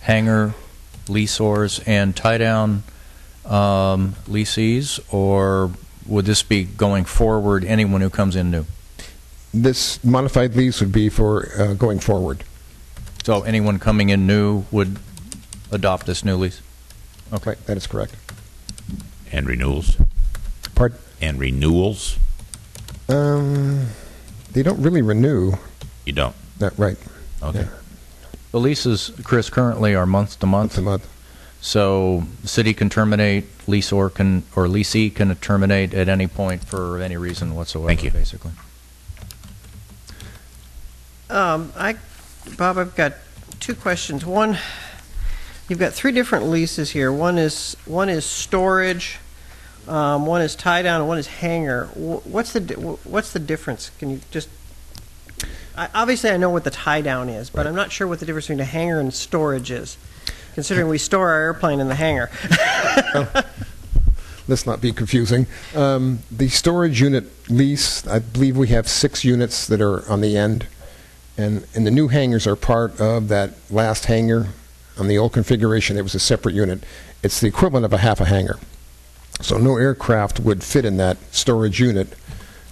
hangar 0.00 0.54
leaseors 1.06 1.82
and 1.86 2.14
tie-down 2.16 2.82
um, 3.48 4.14
leasees, 4.28 5.00
or 5.12 5.70
would 6.06 6.24
this 6.26 6.42
be 6.42 6.64
going 6.64 7.04
forward, 7.04 7.64
anyone 7.64 8.00
who 8.00 8.10
comes 8.10 8.36
in 8.36 8.50
new? 8.50 8.66
This 9.52 10.02
modified 10.04 10.54
lease 10.54 10.80
would 10.80 10.92
be 10.92 11.08
for 11.08 11.48
uh, 11.58 11.74
going 11.74 12.00
forward. 12.00 12.44
So 13.24 13.42
anyone 13.42 13.78
coming 13.78 14.10
in 14.10 14.26
new 14.26 14.64
would 14.70 14.98
adopt 15.70 16.06
this 16.06 16.24
new 16.24 16.36
lease? 16.36 16.60
Okay, 17.32 17.54
that 17.66 17.76
is 17.76 17.86
correct. 17.86 18.14
And 19.32 19.46
renewals? 19.46 19.96
Pardon? 20.74 20.98
And 21.20 21.38
renewals? 21.38 22.18
Um, 23.08 23.88
they 24.52 24.62
don't 24.62 24.80
really 24.80 25.02
renew. 25.02 25.52
You 26.04 26.12
don't? 26.12 26.34
That 26.58 26.78
right, 26.78 26.96
Okay. 27.42 27.60
Yeah. 27.60 27.68
The 28.50 28.60
leases, 28.60 29.12
Chris, 29.24 29.50
currently 29.50 29.94
are 29.94 30.06
month 30.06 30.40
to 30.40 30.46
month 30.46 30.74
to 30.76 30.82
month, 30.82 31.02
month. 31.02 31.17
So 31.60 32.24
the 32.42 32.48
city 32.48 32.72
can 32.74 32.88
terminate, 32.88 33.44
leaseor 33.66 34.12
can, 34.14 34.44
or 34.54 34.66
leasee 34.66 35.14
can 35.14 35.34
terminate 35.36 35.92
at 35.94 36.08
any 36.08 36.26
point 36.26 36.64
for 36.64 37.00
any 37.00 37.16
reason 37.16 37.54
whatsoever, 37.54 37.88
Thank 37.88 38.04
you. 38.04 38.10
basically. 38.10 38.52
Um, 41.30 41.72
I, 41.76 41.96
Bob, 42.56 42.78
I've 42.78 42.94
got 42.96 43.14
two 43.60 43.74
questions. 43.74 44.24
One, 44.24 44.58
you've 45.68 45.78
got 45.78 45.92
three 45.92 46.12
different 46.12 46.46
leases 46.46 46.90
here. 46.90 47.12
One 47.12 47.36
is 47.38 47.76
one 47.84 48.08
is 48.08 48.24
storage, 48.24 49.18
um, 49.86 50.24
one 50.24 50.40
is 50.40 50.54
tie 50.56 50.80
down, 50.82 51.00
and 51.02 51.08
one 51.08 51.18
is 51.18 51.26
hangar. 51.26 51.86
Wh- 51.88 52.26
What's 52.26 52.52
the 52.54 52.60
di- 52.60 52.74
wh- 52.76 53.06
what's 53.06 53.32
the 53.32 53.38
difference? 53.40 53.90
Can 53.98 54.08
you 54.10 54.20
just? 54.30 54.48
I, 55.76 55.88
obviously, 55.94 56.30
I 56.30 56.38
know 56.38 56.50
what 56.50 56.64
the 56.64 56.70
tie 56.70 57.02
down 57.02 57.28
is, 57.28 57.50
but 57.50 57.58
Right. 57.58 57.66
I'm 57.66 57.74
not 57.76 57.92
sure 57.92 58.06
what 58.06 58.20
the 58.20 58.26
difference 58.26 58.46
between 58.46 58.60
a 58.60 58.64
hangar 58.64 58.98
and 58.98 59.12
storage 59.12 59.70
is. 59.70 59.98
Considering 60.58 60.88
we 60.88 60.98
store 60.98 61.30
our 61.30 61.40
airplane 61.40 61.78
in 61.78 61.86
the 61.86 61.94
hangar. 61.94 62.28
Let's 64.48 64.66
not 64.66 64.80
be 64.80 64.92
confusing. 64.92 65.46
Um, 65.72 66.18
the 66.32 66.48
storage 66.48 67.00
unit 67.00 67.26
lease, 67.48 68.04
I 68.08 68.18
believe 68.18 68.56
we 68.56 68.66
have 68.66 68.88
six 68.88 69.22
units 69.22 69.68
that 69.68 69.80
are 69.80 70.04
on 70.10 70.20
the 70.20 70.36
end, 70.36 70.66
and, 71.36 71.64
and 71.76 71.86
the 71.86 71.92
new 71.92 72.08
hangars 72.08 72.44
are 72.44 72.56
part 72.56 73.00
of 73.00 73.28
that 73.28 73.52
last 73.70 74.06
hangar. 74.06 74.48
On 74.98 75.06
the 75.06 75.16
old 75.16 75.32
configuration, 75.32 75.96
it 75.96 76.02
was 76.02 76.16
a 76.16 76.18
separate 76.18 76.56
unit. 76.56 76.82
It's 77.22 77.40
the 77.40 77.46
equivalent 77.46 77.84
of 77.84 77.92
a 77.92 77.98
half 77.98 78.20
a 78.20 78.24
hangar. 78.24 78.58
So 79.40 79.58
no 79.58 79.76
aircraft 79.76 80.40
would 80.40 80.64
fit 80.64 80.84
in 80.84 80.96
that 80.96 81.18
storage 81.32 81.78
unit, 81.78 82.16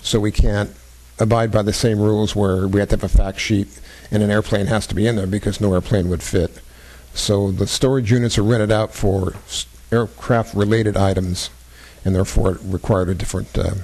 so 0.03 0.19
we 0.19 0.33
can't 0.33 0.73
abide 1.21 1.53
by 1.53 1.63
the 1.63 1.73
same 1.73 2.01
rules 2.01 2.35
where 2.35 2.67
we 2.67 2.81
have 2.81 2.89
to 2.89 2.97
have 2.97 3.05
a 3.05 3.09
fact 3.09 3.39
sheet 3.39 3.69
and 4.11 4.25
an 4.25 4.31
airplane 4.33 4.67
has 4.67 4.89
to 4.89 4.95
be 4.97 5.07
in 5.07 5.15
there 5.15 5.29
because 5.29 5.61
no 5.61 5.73
airplane 5.73 6.09
would 6.09 6.25
fit. 6.25 6.61
So 7.17 7.51
the 7.51 7.67
storage 7.67 8.13
units 8.13 8.37
are 8.37 8.43
rented 8.43 8.71
out 8.71 8.93
for 8.95 9.35
aircraft-related 9.91 10.97
items, 10.97 11.51
and 12.05 12.15
therefore 12.15 12.59
required 12.63 13.09
a 13.09 13.15
different 13.15 13.57
uh, 13.57 13.75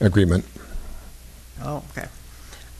agreement. 0.00 0.46
Oh, 1.62 1.82
okay. 1.90 2.08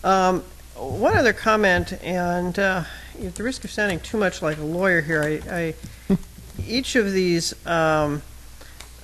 Um, 0.03 0.43
one 0.75 1.17
other 1.17 1.35
comment, 1.35 1.93
and 2.03 2.59
uh, 2.59 2.85
at 3.23 3.35
the 3.35 3.43
risk 3.43 3.63
of 3.65 3.71
sounding 3.71 4.01
too 4.01 4.17
much 4.17 4.41
like 4.41 4.57
a 4.57 4.65
lawyer 4.65 5.03
here, 5.03 5.23
I, 5.23 5.75
I 6.09 6.17
each 6.67 6.97
of 6.97 7.13
these 7.13 7.55
um, 7.67 8.23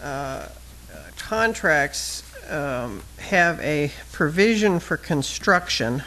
uh, 0.02 0.46
contracts 1.18 2.22
um, 2.50 3.02
have 3.18 3.60
a 3.60 3.92
provision 4.12 4.80
for 4.80 4.96
construction. 4.96 6.02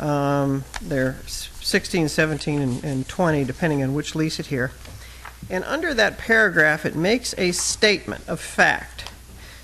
Um, 0.00 0.64
they're 0.82 1.16
16, 1.68 2.08
17, 2.08 2.62
and, 2.62 2.82
and 2.82 3.08
20, 3.08 3.44
depending 3.44 3.82
on 3.82 3.92
which 3.92 4.14
lease 4.14 4.40
it 4.40 4.46
here. 4.46 4.72
And 5.50 5.62
under 5.64 5.92
that 5.92 6.16
paragraph, 6.16 6.86
it 6.86 6.96
makes 6.96 7.34
a 7.36 7.52
statement 7.52 8.26
of 8.26 8.40
fact. 8.40 9.12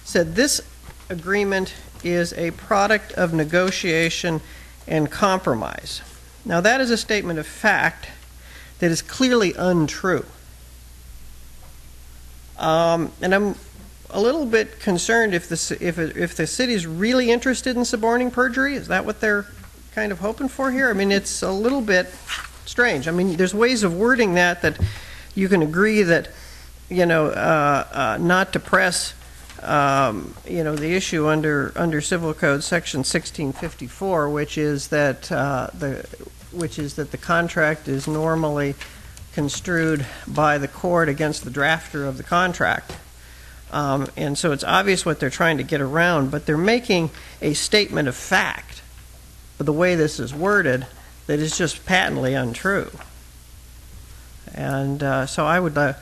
Said 0.05 0.35
this 0.35 0.61
agreement 1.09 1.73
is 2.03 2.35
a 2.35 2.51
product 2.51 3.13
of 3.13 3.33
negotiation 3.33 4.43
and 4.87 5.11
compromise. 5.11 6.03
Now, 6.45 6.61
that 6.61 6.83
is 6.83 6.91
a 6.91 6.99
statement 6.99 7.39
of 7.39 7.47
fact 7.47 8.09
that 8.81 8.91
is 8.91 9.01
clearly 9.01 9.55
untrue. 9.55 10.27
Um, 12.59 13.13
and 13.23 13.35
I'm 13.35 13.55
a 14.11 14.21
little 14.21 14.45
bit 14.45 14.79
concerned 14.79 15.33
if 15.33 15.49
the, 15.49 15.79
if, 15.81 15.99
if 15.99 16.37
the 16.37 16.47
city's 16.47 16.87
really 16.87 17.31
interested 17.31 17.79
in 17.79 17.85
suborning 17.87 18.31
perjury. 18.31 18.75
Is 18.75 18.89
that 18.89 19.07
what 19.07 19.23
they're 19.23 19.47
kind 19.95 20.13
of 20.13 20.19
hoping 20.19 20.49
for 20.49 20.71
here? 20.71 20.91
I 20.91 20.93
mean, 20.93 21.13
it's 21.13 21.43
a 21.43 21.53
little 21.53 21.81
bit 21.81 22.13
strange. 22.67 23.07
I 23.07 23.11
mean, 23.11 23.37
there's 23.37 23.55
ways 23.55 23.83
of 23.83 23.95
wording 23.95 24.35
that 24.35 24.63
that 24.63 24.79
you 25.35 25.49
can 25.49 25.63
agree 25.63 26.03
that, 26.03 26.29
you 26.89 27.07
know, 27.07 27.27
uh, 27.27 27.87
uh, 27.93 28.19
not 28.21 28.53
to 28.53 28.61
press 28.61 29.15
um, 29.65 30.35
you 30.47 30.63
know, 30.63 30.77
the 30.77 30.95
issue 30.95 31.27
under, 31.27 31.73
under 31.75 32.01
Civil 32.01 32.35
Code 32.35 32.63
Section 32.63 32.99
1654, 32.99 34.29
which 34.29 34.59
is 34.59 34.89
that, 34.89 35.33
uh, 35.33 35.69
the, 35.73 36.07
which 36.53 36.79
is 36.79 36.95
that 36.97 37.11
the 37.11 37.17
contract 37.17 37.89
is 37.89 38.07
normally 38.07 38.75
construed 39.33 40.07
by 40.29 40.59
the 40.59 40.69
court 40.69 41.09
against 41.09 41.45
the 41.45 41.51
drafter 41.51 42.07
of 42.07 42.19
the 42.19 42.23
contract. 42.23 42.93
Um, 43.73 44.09
And 44.17 44.39
so 44.39 44.53
it's 44.53 44.63
obvious 44.63 45.05
what 45.05 45.19
they're 45.19 45.31
trying 45.31 45.57
to 45.57 45.65
get 45.65 45.81
around, 45.81 46.31
but 46.31 46.47
they're 46.47 46.59
making 46.59 47.11
a 47.41 47.55
statement 47.55 48.07
of 48.07 48.15
fact, 48.15 48.83
the 49.59 49.73
way 49.73 49.95
this 49.95 50.19
is 50.19 50.35
worded, 50.35 50.87
that 51.27 51.39
is 51.39 51.57
just 51.57 51.87
patently 51.87 52.35
untrue. 52.35 52.91
And 54.55 55.03
uh, 55.03 55.27
so 55.27 55.45
I 55.45 55.59
would, 55.59 55.77
uh, 55.77 55.95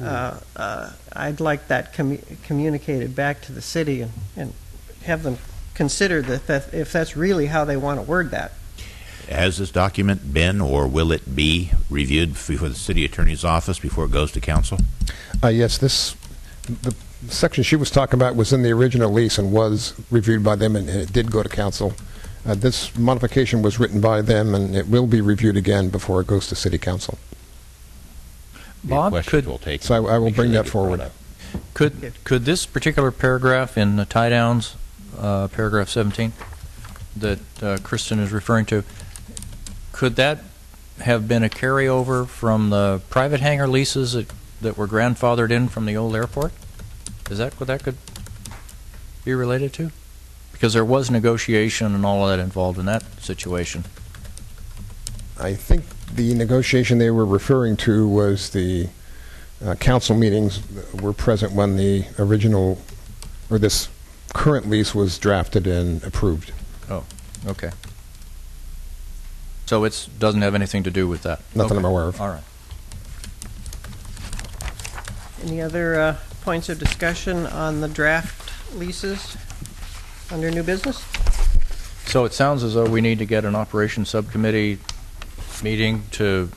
uh, 0.00 0.40
uh, 0.56 0.92
I'd 1.12 1.40
like 1.40 1.68
that 1.68 1.94
commu- 1.94 2.22
communicated 2.44 3.14
back 3.14 3.40
to 3.42 3.52
the 3.52 3.62
city 3.62 4.02
and, 4.02 4.12
and 4.36 4.52
have 5.04 5.22
them 5.22 5.38
consider 5.74 6.22
that, 6.22 6.46
that 6.46 6.74
if 6.74 6.92
that's 6.92 7.16
really 7.16 7.46
how 7.46 7.64
they 7.64 7.76
want 7.76 7.98
to 7.98 8.02
word 8.02 8.30
that. 8.30 8.52
Has 9.28 9.58
this 9.58 9.70
document 9.70 10.32
been 10.32 10.60
or 10.60 10.86
will 10.86 11.12
it 11.12 11.36
be 11.36 11.70
reviewed 11.90 12.30
before 12.30 12.68
the 12.68 12.74
city 12.74 13.04
attorney's 13.04 13.44
office 13.44 13.78
before 13.78 14.06
it 14.06 14.10
goes 14.10 14.32
to 14.32 14.40
council? 14.40 14.78
Uh, 15.42 15.48
yes, 15.48 15.76
this, 15.76 16.16
the 16.66 16.94
section 17.28 17.62
she 17.62 17.76
was 17.76 17.90
talking 17.90 18.18
about 18.18 18.36
was 18.36 18.52
in 18.52 18.62
the 18.62 18.70
original 18.70 19.12
lease 19.12 19.38
and 19.38 19.52
was 19.52 19.94
reviewed 20.10 20.42
by 20.42 20.56
them, 20.56 20.76
and 20.76 20.88
and 20.88 21.00
it 21.00 21.12
did 21.12 21.30
go 21.30 21.42
to 21.42 21.48
council. 21.48 21.92
Uh, 22.46 22.54
This 22.54 22.96
modification 22.96 23.62
was 23.62 23.78
written 23.78 24.00
by 24.00 24.22
them, 24.22 24.54
and 24.54 24.74
it 24.76 24.88
will 24.88 25.06
be 25.06 25.20
reviewed 25.20 25.56
again 25.56 25.88
before 25.90 26.20
it 26.20 26.26
goes 26.26 26.46
to 26.48 26.54
city 26.54 26.78
council. 26.78 27.18
Bob, 28.84 29.12
questions 29.12 29.30
could- 29.30 29.46
we'll 29.46 29.58
take. 29.58 29.82
So 29.82 29.94
I 29.94 30.14
I 30.14 30.18
will 30.18 30.26
Make 30.26 30.34
sure 30.34 30.44
bring 30.44 30.52
that 30.52 30.68
forward. 30.68 31.10
Could, 31.74 32.12
could 32.24 32.44
this 32.44 32.66
particular 32.66 33.10
paragraph 33.10 33.78
in 33.78 33.96
the 33.96 34.04
tie 34.04 34.28
downs 34.28 34.74
uh, 35.18 35.48
paragraph 35.48 35.88
17, 35.88 36.32
that 37.16 37.38
uh, 37.62 37.78
Kristen 37.82 38.18
is 38.20 38.30
referring 38.32 38.66
to, 38.66 38.84
could 39.92 40.16
that 40.16 40.44
have 41.00 41.26
been 41.26 41.42
a 41.42 41.48
carryover 41.48 42.26
from 42.26 42.70
the 42.70 43.00
private 43.08 43.40
hangar 43.40 43.66
leases 43.66 44.12
that, 44.12 44.30
that 44.60 44.76
were 44.76 44.86
grandfathered 44.86 45.50
in 45.50 45.68
from 45.68 45.86
the 45.86 45.96
old 45.96 46.14
airport? 46.14 46.52
Is 47.30 47.38
that 47.38 47.58
what 47.58 47.66
that 47.66 47.82
could 47.82 47.96
be 49.24 49.34
related 49.34 49.72
to? 49.74 49.90
Because 50.58 50.72
there 50.74 50.84
was 50.84 51.08
negotiation 51.08 51.94
and 51.94 52.04
all 52.04 52.28
of 52.28 52.36
that 52.36 52.42
involved 52.42 52.80
in 52.80 52.86
that 52.86 53.04
situation. 53.22 53.84
I 55.38 55.54
think 55.54 55.84
the 56.12 56.34
negotiation 56.34 56.98
they 56.98 57.12
were 57.12 57.24
referring 57.24 57.76
to 57.76 58.08
was 58.08 58.50
the 58.50 58.88
uh, 59.64 59.76
council 59.76 60.16
meetings 60.16 60.60
were 61.00 61.12
present 61.12 61.52
when 61.52 61.76
the 61.76 62.06
original, 62.18 62.80
or 63.48 63.60
this 63.60 63.88
current 64.34 64.68
lease 64.68 64.96
was 64.96 65.16
drafted 65.16 65.68
and 65.68 66.02
approved. 66.02 66.52
Oh, 66.90 67.04
okay. 67.46 67.70
So 69.66 69.84
it 69.84 70.08
doesn't 70.18 70.42
have 70.42 70.56
anything 70.56 70.82
to 70.82 70.90
do 70.90 71.06
with 71.06 71.22
that? 71.22 71.40
Nothing 71.54 71.76
Okay. 71.76 71.78
I'm 71.78 71.84
aware 71.84 72.04
of. 72.04 72.20
All 72.20 72.30
right. 72.30 72.42
Any 75.44 75.60
other 75.60 76.00
uh, 76.00 76.16
points 76.42 76.68
of 76.68 76.80
discussion 76.80 77.46
on 77.46 77.80
the 77.80 77.88
draft 77.88 78.74
leases 78.74 79.36
under 80.30 80.50
new 80.50 80.62
business? 80.62 81.04
So 82.06 82.24
it 82.24 82.32
sounds 82.32 82.62
as 82.64 82.74
though 82.74 82.88
we 82.88 83.00
need 83.00 83.18
to 83.18 83.26
get 83.26 83.44
an 83.44 83.54
operations 83.54 84.08
subcommittee 84.10 84.78
meeting 85.62 86.04
to 86.12 86.50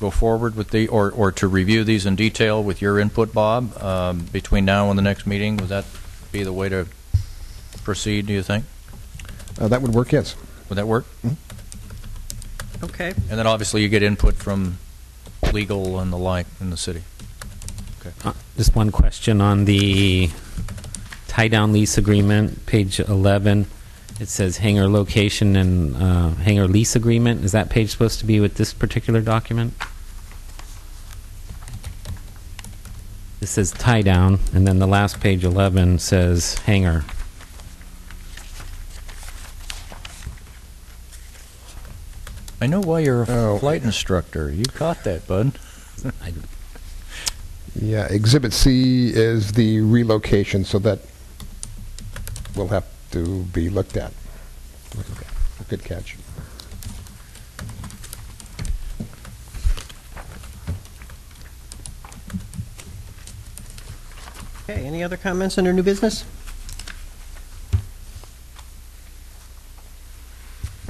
go 0.00 0.10
forward 0.10 0.56
with 0.56 0.70
the, 0.70 0.88
or, 0.88 1.10
or 1.12 1.30
to 1.32 1.46
review 1.46 1.84
these 1.84 2.06
in 2.06 2.16
detail 2.16 2.62
with 2.62 2.82
your 2.82 2.98
input, 2.98 3.32
Bob, 3.32 3.76
um, 3.80 4.20
between 4.32 4.64
now 4.64 4.90
and 4.90 4.98
the 4.98 5.02
next 5.02 5.26
meeting. 5.26 5.56
Would 5.58 5.68
that 5.68 5.84
be 6.32 6.42
the 6.42 6.52
way 6.52 6.68
to 6.68 6.86
proceed, 7.84 8.26
do 8.26 8.32
you 8.32 8.42
think? 8.42 8.64
Uh, 9.60 9.68
That 9.68 9.82
would 9.82 9.94
work, 9.94 10.10
yes. 10.10 10.34
Would 10.68 10.76
that 10.76 10.88
work? 10.88 11.04
Okay. 12.82 13.08
And 13.30 13.38
then 13.38 13.46
obviously 13.46 13.82
you 13.82 13.88
get 13.88 14.02
input 14.02 14.34
from 14.34 14.78
legal 15.52 16.00
and 16.00 16.12
the 16.12 16.16
like 16.18 16.46
in 16.60 16.70
the 16.70 16.76
city. 16.76 17.04
Uh, 18.24 18.32
Just 18.56 18.74
one 18.74 18.90
question 18.90 19.40
on 19.40 19.64
the 19.64 20.30
tie-down 21.36 21.72
lease 21.72 21.96
agreement, 21.96 22.66
page 22.66 23.00
11. 23.00 23.64
It 24.20 24.28
says 24.28 24.58
hangar 24.58 24.86
location 24.86 25.56
and 25.56 25.96
uh, 25.96 26.28
hangar 26.34 26.68
lease 26.68 26.94
agreement. 26.94 27.42
Is 27.42 27.52
that 27.52 27.70
page 27.70 27.88
supposed 27.90 28.18
to 28.18 28.26
be 28.26 28.38
with 28.38 28.56
this 28.56 28.74
particular 28.74 29.22
document? 29.22 29.72
This 33.40 33.52
says 33.52 33.70
tie-down, 33.72 34.40
and 34.52 34.66
then 34.68 34.78
the 34.78 34.86
last 34.86 35.20
page 35.20 35.42
11 35.42 36.00
says 36.00 36.58
hangar. 36.66 37.02
I 42.60 42.66
know 42.66 42.80
why 42.80 43.00
you're 43.00 43.22
a 43.24 43.26
Oh. 43.54 43.58
flight 43.58 43.82
instructor. 43.82 44.50
You 44.52 44.64
caught 44.64 45.02
that, 45.04 45.26
bud. 45.26 45.52
Yeah, 47.74 48.04
Exhibit 48.04 48.52
C 48.52 49.08
is 49.14 49.52
the 49.52 49.80
relocation, 49.80 50.62
so 50.62 50.78
that 50.80 50.98
will 52.56 52.68
have 52.68 52.84
to 53.12 53.44
be 53.44 53.68
looked 53.68 53.96
at. 53.96 54.12
Good 55.68 55.84
catch. 55.84 56.16
Okay, 64.64 64.84
any 64.86 65.02
other 65.02 65.16
comments 65.16 65.58
under 65.58 65.72
new 65.72 65.82
business? 65.82 66.24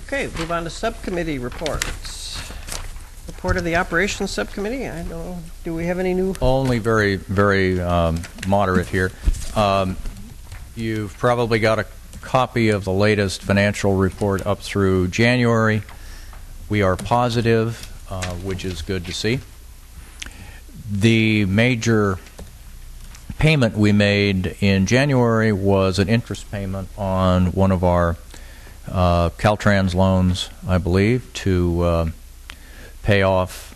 Okay, 0.07 0.29
move 0.39 0.53
on 0.53 0.65
to 0.65 0.71
subcommittee 0.71 1.39
reports. 1.39 2.39
Report 3.27 3.57
of 3.57 3.65
the 3.65 3.77
operations 3.77 4.31
subcommittee, 4.31 4.87
I 4.89 4.99
don't 4.99 5.09
know, 5.09 5.39
do 5.65 5.75
we 5.75 5.87
have 5.87 5.99
any 5.99 6.13
new? 6.13 6.35
Only 6.41 6.79
very, 6.79 7.17
very 7.17 7.81
um, 7.81 8.21
moderate 8.47 8.89
here. 8.89 9.11
Um, 9.57 9.97
You've 10.75 11.19
probably 11.19 11.59
got 11.59 11.79
a 11.79 11.87
copy 12.23 12.71
of 12.71 12.85
the 12.85 12.93
latest 12.93 13.43
financial 13.43 13.95
report 13.95 14.47
up 14.47 14.61
through 14.61 15.09
January. 15.09 15.83
We 16.71 16.81
are 16.81 16.97
positive, 16.97 17.93
uh, 18.09 18.33
which 18.37 18.65
is 18.65 18.81
good 18.81 19.05
to 19.05 19.13
see. 19.13 19.41
The 20.91 21.45
major 21.45 22.19
payment 23.39 23.77
we 23.77 23.93
made 23.93 24.57
in 24.61 24.87
January 24.87 25.53
was 25.53 25.99
an 25.99 26.09
interest 26.09 26.51
payment 26.51 26.89
on 26.97 27.49
one 27.53 27.71
of 27.71 27.85
our 27.85 28.17
uh, 28.91 29.29
Caltrans 29.31 29.95
loans, 29.95 30.49
I 30.67 30.79
believe, 30.79 31.31
to 31.35 31.83
uh, 31.83 32.07
pay 33.03 33.21
off 33.21 33.75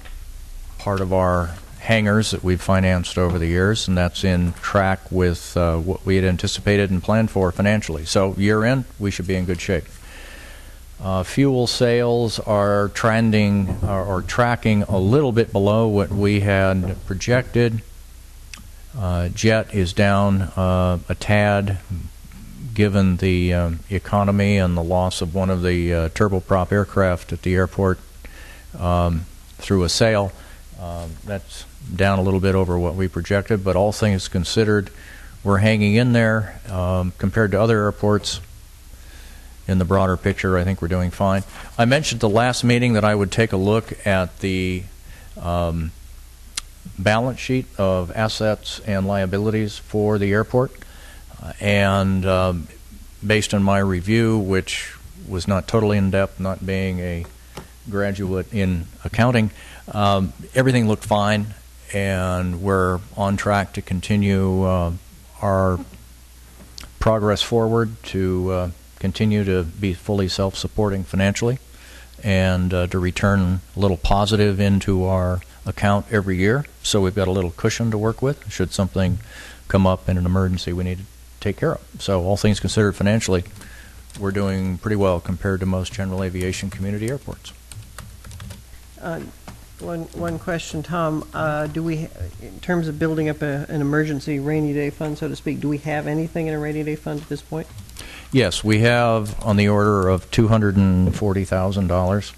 part 0.78 1.02
of 1.02 1.12
our 1.12 1.56
hangars 1.86 2.32
that 2.32 2.42
we've 2.42 2.60
financed 2.60 3.16
over 3.16 3.38
the 3.38 3.46
years, 3.46 3.86
and 3.86 3.96
that's 3.96 4.24
in 4.24 4.52
track 4.54 5.00
with 5.10 5.56
uh, 5.56 5.76
what 5.76 6.04
we 6.04 6.16
had 6.16 6.24
anticipated 6.24 6.90
and 6.90 7.00
planned 7.00 7.30
for 7.30 7.52
financially. 7.52 8.04
So 8.04 8.34
year 8.36 8.64
end, 8.64 8.86
we 8.98 9.12
should 9.12 9.28
be 9.28 9.36
in 9.36 9.44
good 9.44 9.60
shape. 9.60 9.84
Uh, 11.00 11.22
fuel 11.22 11.68
sales 11.68 12.40
are 12.40 12.88
trending 12.88 13.78
or, 13.84 14.04
or 14.04 14.22
tracking 14.22 14.82
a 14.84 14.98
little 14.98 15.30
bit 15.30 15.52
below 15.52 15.86
what 15.86 16.10
we 16.10 16.40
had 16.40 16.96
projected. 17.06 17.82
Uh, 18.98 19.28
jet 19.28 19.72
is 19.72 19.92
down 19.92 20.42
uh, 20.56 20.98
a 21.08 21.14
tad, 21.14 21.78
given 22.74 23.18
the 23.18 23.54
um, 23.54 23.78
economy 23.90 24.56
and 24.56 24.76
the 24.76 24.82
loss 24.82 25.20
of 25.20 25.36
one 25.36 25.50
of 25.50 25.62
the 25.62 25.94
uh, 25.94 26.08
turboprop 26.08 26.72
aircraft 26.72 27.32
at 27.32 27.42
the 27.42 27.54
airport 27.54 28.00
um, 28.76 29.24
through 29.58 29.84
a 29.84 29.88
sale. 29.88 30.32
Um, 30.80 31.10
that's 31.24 31.64
down 31.94 32.18
a 32.18 32.22
little 32.22 32.40
bit 32.40 32.54
over 32.54 32.78
what 32.78 32.94
we 32.94 33.08
projected, 33.08 33.64
but 33.64 33.76
all 33.76 33.92
things 33.92 34.28
considered, 34.28 34.90
we're 35.42 35.58
hanging 35.58 35.94
in 35.94 36.12
there 36.12 36.60
um, 36.68 37.12
compared 37.18 37.52
to 37.52 37.60
other 37.60 37.82
airports. 37.84 38.40
In 39.68 39.78
the 39.78 39.84
broader 39.84 40.16
picture, 40.16 40.56
I 40.56 40.62
think 40.62 40.80
we're 40.80 40.88
doing 40.88 41.10
fine. 41.10 41.42
I 41.76 41.86
mentioned 41.86 42.20
the 42.20 42.28
last 42.28 42.62
meeting 42.62 42.92
that 42.92 43.04
I 43.04 43.14
would 43.14 43.32
take 43.32 43.52
a 43.52 43.56
look 43.56 44.06
at 44.06 44.38
the 44.38 44.84
um, 45.40 45.90
balance 46.98 47.40
sheet 47.40 47.66
of 47.76 48.12
assets 48.14 48.80
and 48.86 49.06
liabilities 49.06 49.76
for 49.76 50.18
the 50.18 50.30
airport. 50.32 50.72
Uh, 51.42 51.52
and 51.60 52.24
um, 52.26 52.68
based 53.26 53.54
on 53.54 53.62
my 53.62 53.78
review, 53.78 54.38
which 54.38 54.94
was 55.28 55.48
not 55.48 55.66
totally 55.66 55.98
in 55.98 56.10
depth, 56.10 56.38
not 56.38 56.64
being 56.64 57.00
a 57.00 57.26
graduate 57.90 58.52
in 58.52 58.86
accounting, 59.04 59.50
um, 59.92 60.32
everything 60.54 60.88
looked 60.88 61.04
fine, 61.04 61.54
and 61.92 62.60
we're 62.62 63.00
on 63.16 63.36
track 63.36 63.72
to 63.74 63.82
continue 63.82 64.64
uh, 64.64 64.92
our 65.40 65.78
progress 66.98 67.42
forward 67.42 68.02
to 68.02 68.50
uh, 68.50 68.70
continue 68.98 69.44
to 69.44 69.62
be 69.62 69.94
fully 69.94 70.28
self-supporting 70.28 71.04
financially 71.04 71.58
and 72.24 72.74
uh, 72.74 72.86
to 72.88 72.98
return 72.98 73.60
a 73.76 73.78
little 73.78 73.96
positive 73.96 74.58
into 74.58 75.04
our 75.04 75.40
account 75.64 76.06
every 76.10 76.36
year. 76.36 76.64
So 76.82 77.00
we've 77.00 77.14
got 77.14 77.28
a 77.28 77.30
little 77.30 77.50
cushion 77.50 77.90
to 77.90 77.98
work 77.98 78.22
with 78.22 78.50
should 78.50 78.72
something 78.72 79.18
come 79.68 79.86
up 79.86 80.08
in 80.08 80.16
an 80.16 80.26
emergency 80.26 80.72
we 80.72 80.84
need 80.84 80.98
to 80.98 81.04
take 81.40 81.56
care 81.56 81.72
of. 81.72 81.80
So 81.98 82.22
all 82.22 82.36
things 82.36 82.58
considered 82.58 82.96
financially, 82.96 83.44
we're 84.18 84.32
doing 84.32 84.78
pretty 84.78 84.96
well 84.96 85.20
compared 85.20 85.60
to 85.60 85.66
most 85.66 85.92
general 85.92 86.22
aviation 86.22 86.70
community 86.70 87.08
airports. 87.08 87.52
Uh, 89.00 89.20
One, 89.80 90.02
one 90.14 90.38
question, 90.38 90.82
Tom. 90.82 91.28
Uh, 91.34 91.66
Do 91.66 91.82
we, 91.82 92.08
in 92.40 92.60
terms 92.62 92.88
of 92.88 92.98
building 92.98 93.28
up 93.28 93.42
a- 93.42 93.66
an 93.68 93.82
emergency 93.82 94.38
rainy 94.40 94.72
day 94.72 94.88
fund, 94.90 95.18
so 95.18 95.28
to 95.28 95.36
speak, 95.36 95.60
do 95.60 95.68
we 95.68 95.76
have 95.78 96.06
anything 96.06 96.46
in 96.46 96.54
a 96.54 96.58
rainy 96.58 96.82
day 96.82 96.96
fund 96.96 97.20
at 97.20 97.28
this 97.28 97.42
point? 97.42 97.66
Yes, 98.32 98.64
we 98.64 98.80
have 98.80 99.36
on 99.44 99.56
the 99.58 99.68
order 99.68 100.08
of 100.08 100.30
$240,000, 100.30 102.32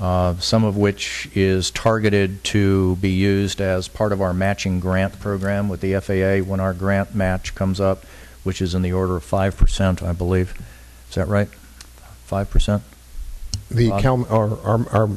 uh, 0.00 0.34
some 0.38 0.64
of 0.64 0.74
which 0.76 1.28
is 1.34 1.70
targeted 1.70 2.42
to 2.44 2.96
be 2.96 3.10
used 3.10 3.60
as 3.60 3.86
part 3.88 4.12
of 4.12 4.22
our 4.22 4.32
matching 4.32 4.80
grant 4.80 5.20
program 5.20 5.68
with 5.68 5.82
the 5.82 5.92
FAA 5.94 6.40
when 6.40 6.60
our 6.60 6.72
grant 6.72 7.14
match 7.14 7.54
comes 7.54 7.78
up, 7.78 8.04
which 8.42 8.62
is 8.62 8.74
in 8.74 8.80
the 8.82 8.92
order 8.92 9.16
of 9.16 9.24
5%, 9.24 10.02
I 10.02 10.12
believe. 10.12 10.54
Is 11.10 11.14
that 11.16 11.28
right? 11.28 11.48
5%? 12.30 12.80
The 13.70 13.90
Bob? 13.90 14.00
Cal, 14.02 14.26
our, 14.30 14.58
our, 14.64 14.86
our 14.90 15.08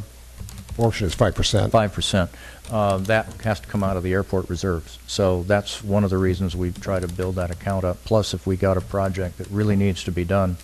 portion 0.75 1.07
is 1.07 1.15
5%. 1.15 1.69
5%. 1.69 2.29
Uh, 2.71 2.97
That 2.97 3.25
has 3.43 3.59
to 3.59 3.67
come 3.67 3.83
out 3.83 3.97
of 3.97 4.03
the 4.03 4.13
airport 4.13 4.49
reserves. 4.49 4.99
So 5.07 5.43
that's 5.43 5.83
one 5.83 6.03
of 6.03 6.09
the 6.09 6.17
reasons 6.17 6.55
we 6.55 6.71
try 6.71 6.99
to 6.99 7.07
build 7.07 7.35
that 7.35 7.51
account 7.51 7.85
up. 7.85 8.03
Plus, 8.05 8.33
if 8.33 8.45
we 8.45 8.57
got 8.57 8.77
a 8.77 8.81
project 8.81 9.37
that 9.37 9.47
really 9.47 9.75
needs 9.75 10.03
to 10.03 10.11
be 10.11 10.23
done 10.25 10.57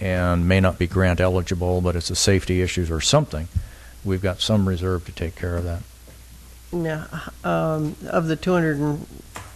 and 0.00 0.48
may 0.48 0.60
not 0.60 0.78
be 0.78 0.86
grant 0.86 1.20
eligible, 1.20 1.80
but 1.80 1.96
it's 1.96 2.10
a 2.10 2.16
safety 2.16 2.62
issue 2.62 2.86
or 2.90 3.00
something, 3.00 3.48
we've 4.04 4.22
got 4.22 4.40
some 4.40 4.68
reserve 4.68 5.04
to 5.06 5.12
take 5.12 5.36
care 5.36 5.56
of 5.56 5.64
that. 5.64 5.82
Now, 6.72 7.06
um, 7.44 7.96
of 8.08 8.26
the 8.26 8.36
$240,000, 8.36 8.98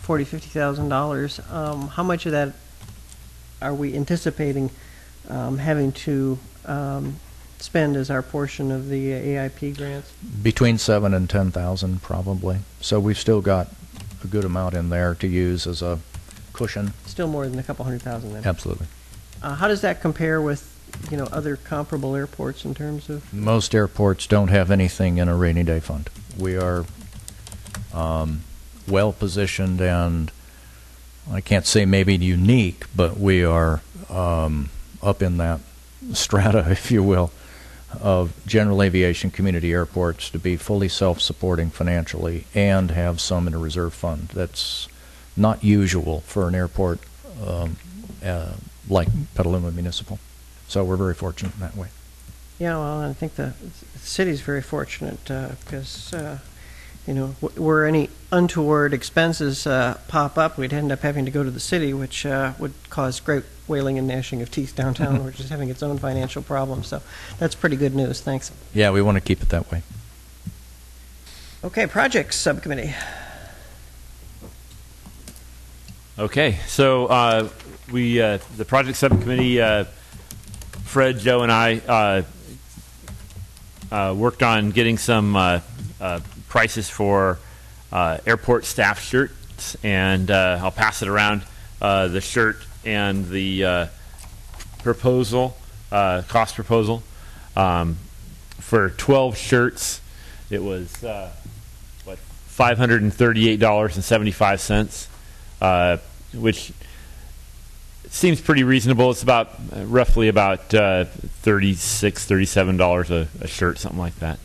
$50,000, 0.07 1.53
um, 1.53 1.89
how 1.89 2.03
much 2.03 2.27
of 2.27 2.33
that 2.33 2.55
are 3.61 3.75
we 3.75 3.95
anticipating 3.97 4.71
um, 5.29 5.59
having 5.59 5.93
to 5.93 6.39
um, 6.65 7.17
spend 7.59 7.97
as 7.97 8.11
our 8.11 8.23
portion 8.23 8.71
of 8.71 8.89
the 8.89 9.11
AIP 9.11 9.77
grants? 9.77 10.13
Between 10.43 10.79
seven 10.79 11.15
and 11.15 11.29
10,000 11.29 12.03
probably. 12.03 12.59
So 12.81 13.01
we've 13.01 13.19
still 13.19 13.41
got 13.41 13.69
a 14.23 14.27
good 14.27 14.45
amount 14.45 14.75
in 14.75 14.89
there 14.89 15.15
to 15.17 15.27
use 15.27 15.67
as 15.67 15.83
a 15.83 15.99
cushion. 16.53 16.93
Still 17.07 17.29
more 17.29 17.49
than 17.49 17.59
a 17.59 17.63
couple 17.63 17.85
hundred 17.85 18.03
thousand 18.03 18.33
then. 18.33 18.45
Absolutely. 18.45 18.87
Uh, 19.43 19.55
How 19.55 19.69
does 19.69 19.81
that 19.83 20.01
compare 20.01 20.43
with, 20.43 20.75
you 21.11 21.17
know, 21.17 21.29
other 21.31 21.57
comparable 21.57 22.17
airports 22.17 22.65
in 22.65 22.75
terms 22.75 23.09
of? 23.09 23.33
Most 23.33 23.75
airports 23.75 24.27
don't 24.27 24.49
have 24.49 24.71
anything 24.71 25.19
in 25.19 25.29
a 25.29 25.37
rainy 25.37 25.63
day 25.63 25.81
fund. 25.81 26.11
We 26.37 26.57
are 26.57 26.85
um, 27.95 28.43
well 28.89 29.13
positioned 29.13 29.81
and 29.81 30.33
I 31.31 31.41
can't 31.41 31.67
say 31.67 31.85
maybe 31.85 32.17
unique, 32.17 32.87
but 32.97 33.19
we 33.19 33.45
are 33.45 33.83
um, 34.09 34.71
up 35.03 35.23
in 35.23 35.37
that 35.39 35.61
strata, 36.13 36.67
if 36.71 36.91
you 36.91 37.03
will, 37.03 37.31
of 38.01 38.33
general 38.47 38.83
aviation 38.83 39.31
community 39.31 39.73
airports 39.73 40.31
to 40.31 40.39
be 40.39 40.57
fully 40.57 40.89
self-supporting 40.89 41.71
financially 41.71 42.45
and 42.55 42.91
have 42.91 43.21
some 43.21 43.47
in 43.47 43.55
a 43.55 43.59
reserve 43.59 43.95
fund. 43.95 44.29
That's 44.35 44.89
not 45.37 45.65
usual 45.65 46.21
for 46.21 46.49
an 46.49 46.55
airport 46.55 47.01
um, 47.47 47.77
uh, 48.25 48.53
like 48.89 49.09
Petaluma 49.35 49.71
Municipal. 49.71 50.19
So 50.67 50.85
we're 50.85 50.97
very 50.97 51.15
fortunate 51.15 51.55
in 51.55 51.61
that 51.61 51.77
way. 51.77 51.89
Yeah, 52.59 52.77
well, 52.77 53.01
I 53.03 53.13
think 53.13 53.37
the 53.37 53.53
city's 53.97 54.41
very 54.41 54.63
fortunate 54.63 55.25
because, 55.25 56.13
you 57.09 57.15
know, 57.15 57.35
w- 57.41 57.63
were 57.63 57.87
any 57.87 58.11
untoward 58.31 58.93
expenses 58.93 59.67
uh, 59.67 59.99
pop 60.09 60.37
up, 60.37 60.59
we'd 60.59 60.75
end 60.75 60.93
up 60.93 61.01
having 61.01 61.25
to 61.25 61.31
go 61.31 61.43
to 61.43 61.51
the 61.51 61.59
city, 61.59 61.95
which 61.95 62.27
uh, 62.27 62.53
would 62.59 62.75
cause 62.91 63.19
great 63.19 63.45
wailing 63.67 63.97
and 63.97 64.07
gnashing 64.07 64.43
of 64.43 64.51
teeth 64.51 64.77
downtown, 64.77 65.25
which 65.25 65.41
is 65.41 65.49
having 65.49 65.71
its 65.71 65.83
own 65.83 65.97
financial 65.97 66.43
problems. 66.43 66.87
So 66.89 67.01
that's 67.39 67.55
pretty 67.55 67.77
good 67.77 67.95
news. 67.95 68.21
Thanks. 68.21 68.53
Yeah, 68.75 68.91
we 68.91 69.01
want 69.01 69.17
to 69.17 69.23
keep 69.23 69.41
it 69.41 69.49
that 69.49 69.73
way. 69.73 69.83
Okay, 71.65 71.87
projects 71.87 72.37
subcommittee. 72.37 72.95
Okay, 76.19 76.59
so 76.67 77.07
uh, 77.07 77.49
we, 77.91 78.21
uh, 78.21 78.39
the 78.59 78.67
project 78.67 78.99
subcommittee, 78.99 79.63
uh, 79.63 79.85
Fred, 80.85 81.19
Joe, 81.21 81.41
and 81.43 81.51
I 81.51 81.79
uh, 81.79 82.23
uh, 83.91 84.15
worked 84.15 84.43
on 84.43 84.73
getting 84.73 84.99
some 84.99 85.37
uh, 85.37 85.61
uh, 86.03 86.21
prices 86.49 86.91
for 86.91 87.39
uh, 87.93 88.19
airport 88.27 88.65
staff 88.65 89.01
shirts, 89.03 89.77
and 89.83 90.31
uh, 90.31 90.61
I'll 90.63 90.71
pass 90.71 91.03
it 91.03 91.09
around. 91.09 91.43
Uh, 91.81 92.09
the 92.09 92.21
shirt 92.21 92.57
and 92.85 93.29
the 93.29 93.65
uh, 93.65 93.87
proposal, 94.83 95.57
uh, 95.93 96.23
cost 96.29 96.55
proposal, 96.55 97.03
um, 97.57 97.97
for 98.59 98.91
12 98.91 99.37
shirts, 99.37 100.01
it 100.51 100.63
was 100.63 100.93
what 102.05 102.19
$538.75 102.51 105.09
uh, 105.61 105.97
which 106.35 106.73
seems 108.09 108.41
pretty 108.41 108.65
reasonable. 108.65 109.11
It's 109.11 109.23
about 109.23 109.51
roughly 109.73 110.29
about 110.29 110.73
uh, 110.75 111.05
36 111.05 112.27
$37 112.27 113.11
a, 113.11 113.29
a 113.43 113.47
shirt, 113.47 113.79
something 113.79 113.99
like 113.99 114.17
that. 114.17 114.39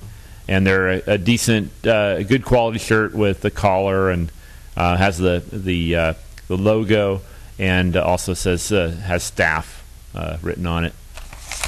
And 0.48 0.68
they're 0.68 0.90
a, 0.90 1.02
a 1.08 1.18
decent, 1.18 1.72
uh, 1.88 2.24
good 2.24 2.44
quality 2.44 2.80
shirt 2.80 3.14
with 3.14 3.42
the 3.42 3.52
collar 3.52 4.10
and 4.10 4.32
uh, 4.76 4.98
has 4.98 5.18
the 5.18 5.44
the 5.52 5.96
uh, 5.96 6.14
the 6.48 6.58
logo 6.58 7.22
and 7.60 7.96
also 7.96 8.34
says 8.34 8.72
uh, 8.72 8.90
has 8.90 9.24
staff 9.24 9.84
uh, 10.16 10.38
written 10.42 10.66
on 10.66 10.86
it. 10.86 10.94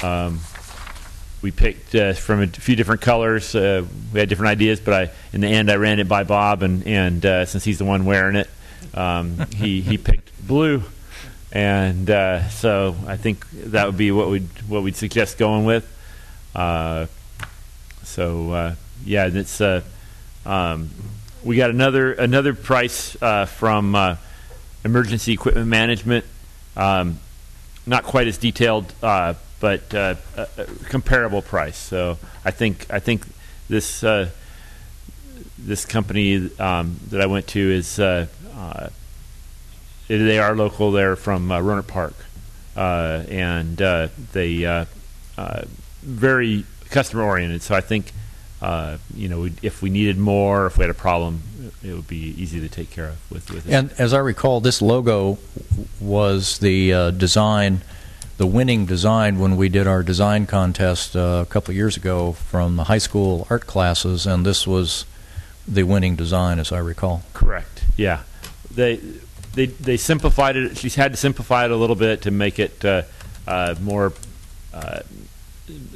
Um, 0.02 0.40
we 1.42 1.50
picked 1.50 1.94
uh, 1.94 2.12
from 2.14 2.42
a 2.42 2.46
few 2.46 2.76
different 2.76 3.00
colors. 3.00 3.54
Uh, 3.54 3.84
we 4.12 4.20
had 4.20 4.28
different 4.28 4.50
ideas, 4.50 4.80
but 4.80 4.94
I, 4.94 5.10
in 5.32 5.40
the 5.40 5.48
end, 5.48 5.70
I 5.70 5.76
ran 5.76 6.00
it 6.00 6.08
by 6.08 6.24
Bob, 6.24 6.62
and 6.62 6.86
and 6.86 7.24
uh, 7.24 7.44
since 7.44 7.64
he's 7.64 7.78
the 7.78 7.84
one 7.84 8.04
wearing 8.04 8.36
it, 8.36 8.50
um, 8.94 9.46
he 9.54 9.80
he 9.80 9.98
picked 10.10 10.30
blue, 10.46 10.82
and 11.52 12.10
uh, 12.10 12.48
so 12.48 12.96
I 13.06 13.16
think 13.16 13.48
that 13.50 13.86
would 13.86 13.96
be 13.96 14.10
what 14.10 14.28
we'd 14.28 14.48
what 14.66 14.82
we'd 14.82 14.96
suggest 14.96 15.38
going 15.38 15.64
with. 15.64 15.92
So 18.06 18.52
uh, 18.52 18.74
yeah, 19.04 19.28
it's 19.30 19.60
uh, 19.60 19.82
um, 20.46 20.90
we 21.44 21.56
got 21.56 21.70
another 21.70 22.12
another 22.12 22.54
price 22.54 23.20
uh, 23.20 23.44
from 23.44 23.94
uh, 23.94 24.16
Emergency 24.84 25.32
Equipment 25.32 25.66
Management. 25.66 26.24
Um, 26.76 27.18
not 27.84 28.04
quite 28.04 28.26
as 28.26 28.38
detailed, 28.38 28.92
uh, 29.02 29.34
but 29.60 29.92
uh, 29.94 30.14
a, 30.36 30.46
comparable 30.88 31.42
price. 31.42 31.76
So 31.76 32.18
I 32.44 32.52
think 32.52 32.86
I 32.90 33.00
think 33.00 33.26
this 33.68 34.00
this 35.58 35.84
company 35.84 36.50
um, 36.58 36.98
that 37.10 37.20
I 37.20 37.26
went 37.26 37.48
to 37.48 37.60
is 37.60 37.96
they 37.96 38.28
are 40.38 40.54
local. 40.54 40.92
They're 40.92 41.16
from 41.16 41.50
uh, 41.50 41.82
Park, 41.82 42.14
and 42.76 43.76
they 44.32 44.86
very 46.02 46.64
customer 46.96 47.22
oriented. 47.22 47.62
So 47.62 47.74
I 47.74 47.82
think 47.82 48.12
uh, 48.62 48.96
you 49.14 49.28
know 49.28 49.48
if 49.62 49.82
we 49.82 49.90
needed 49.90 50.16
more, 50.16 50.66
if 50.66 50.78
we 50.78 50.82
had 50.82 50.90
a 50.90 51.02
problem, 51.08 51.42
it 51.84 51.92
would 51.92 52.08
be 52.08 52.34
easy 52.42 52.58
to 52.60 52.68
take 52.68 52.90
care 52.90 53.08
of 53.08 53.30
with 53.30 53.50
with 53.52 53.68
it. 53.68 53.72
And 53.72 53.92
as 53.98 54.14
I 54.14 54.18
recall, 54.18 54.60
this 54.60 54.80
logo 54.80 55.38
was 56.00 56.58
the 56.58 56.92
uh, 56.92 57.10
design, 57.10 57.82
the 58.38 58.46
winning 58.46 58.86
design 58.86 59.38
when 59.38 59.56
we 59.56 59.68
did 59.68 59.86
our 59.86 60.02
design 60.02 60.46
contest 60.46 61.14
uh, 61.14 61.44
a 61.46 61.50
couple 61.52 61.72
of 61.72 61.76
years 61.76 61.96
ago 61.96 62.32
from 62.32 62.76
the 62.76 62.84
high 62.84 63.02
school 63.08 63.46
art 63.50 63.66
classes, 63.66 64.26
and 64.26 64.46
this 64.46 64.66
was 64.66 65.04
the 65.68 65.82
winning 65.82 66.16
design, 66.16 66.58
as 66.58 66.72
I 66.72 66.78
recall. 66.78 67.22
Correct. 67.34 67.84
Yeah, 67.96 68.22
they 68.74 69.00
they 69.54 69.66
they 69.66 69.98
simplified 69.98 70.56
it. 70.56 70.78
She's 70.78 70.94
had 70.94 71.12
to 71.12 71.18
simplify 71.18 71.66
it 71.66 71.70
a 71.70 71.76
little 71.76 71.96
bit 71.96 72.22
to 72.22 72.30
make 72.30 72.58
it 72.58 72.84
uh, 72.84 73.02
uh, 73.46 73.74
more 73.80 74.14
uh, 74.72 75.00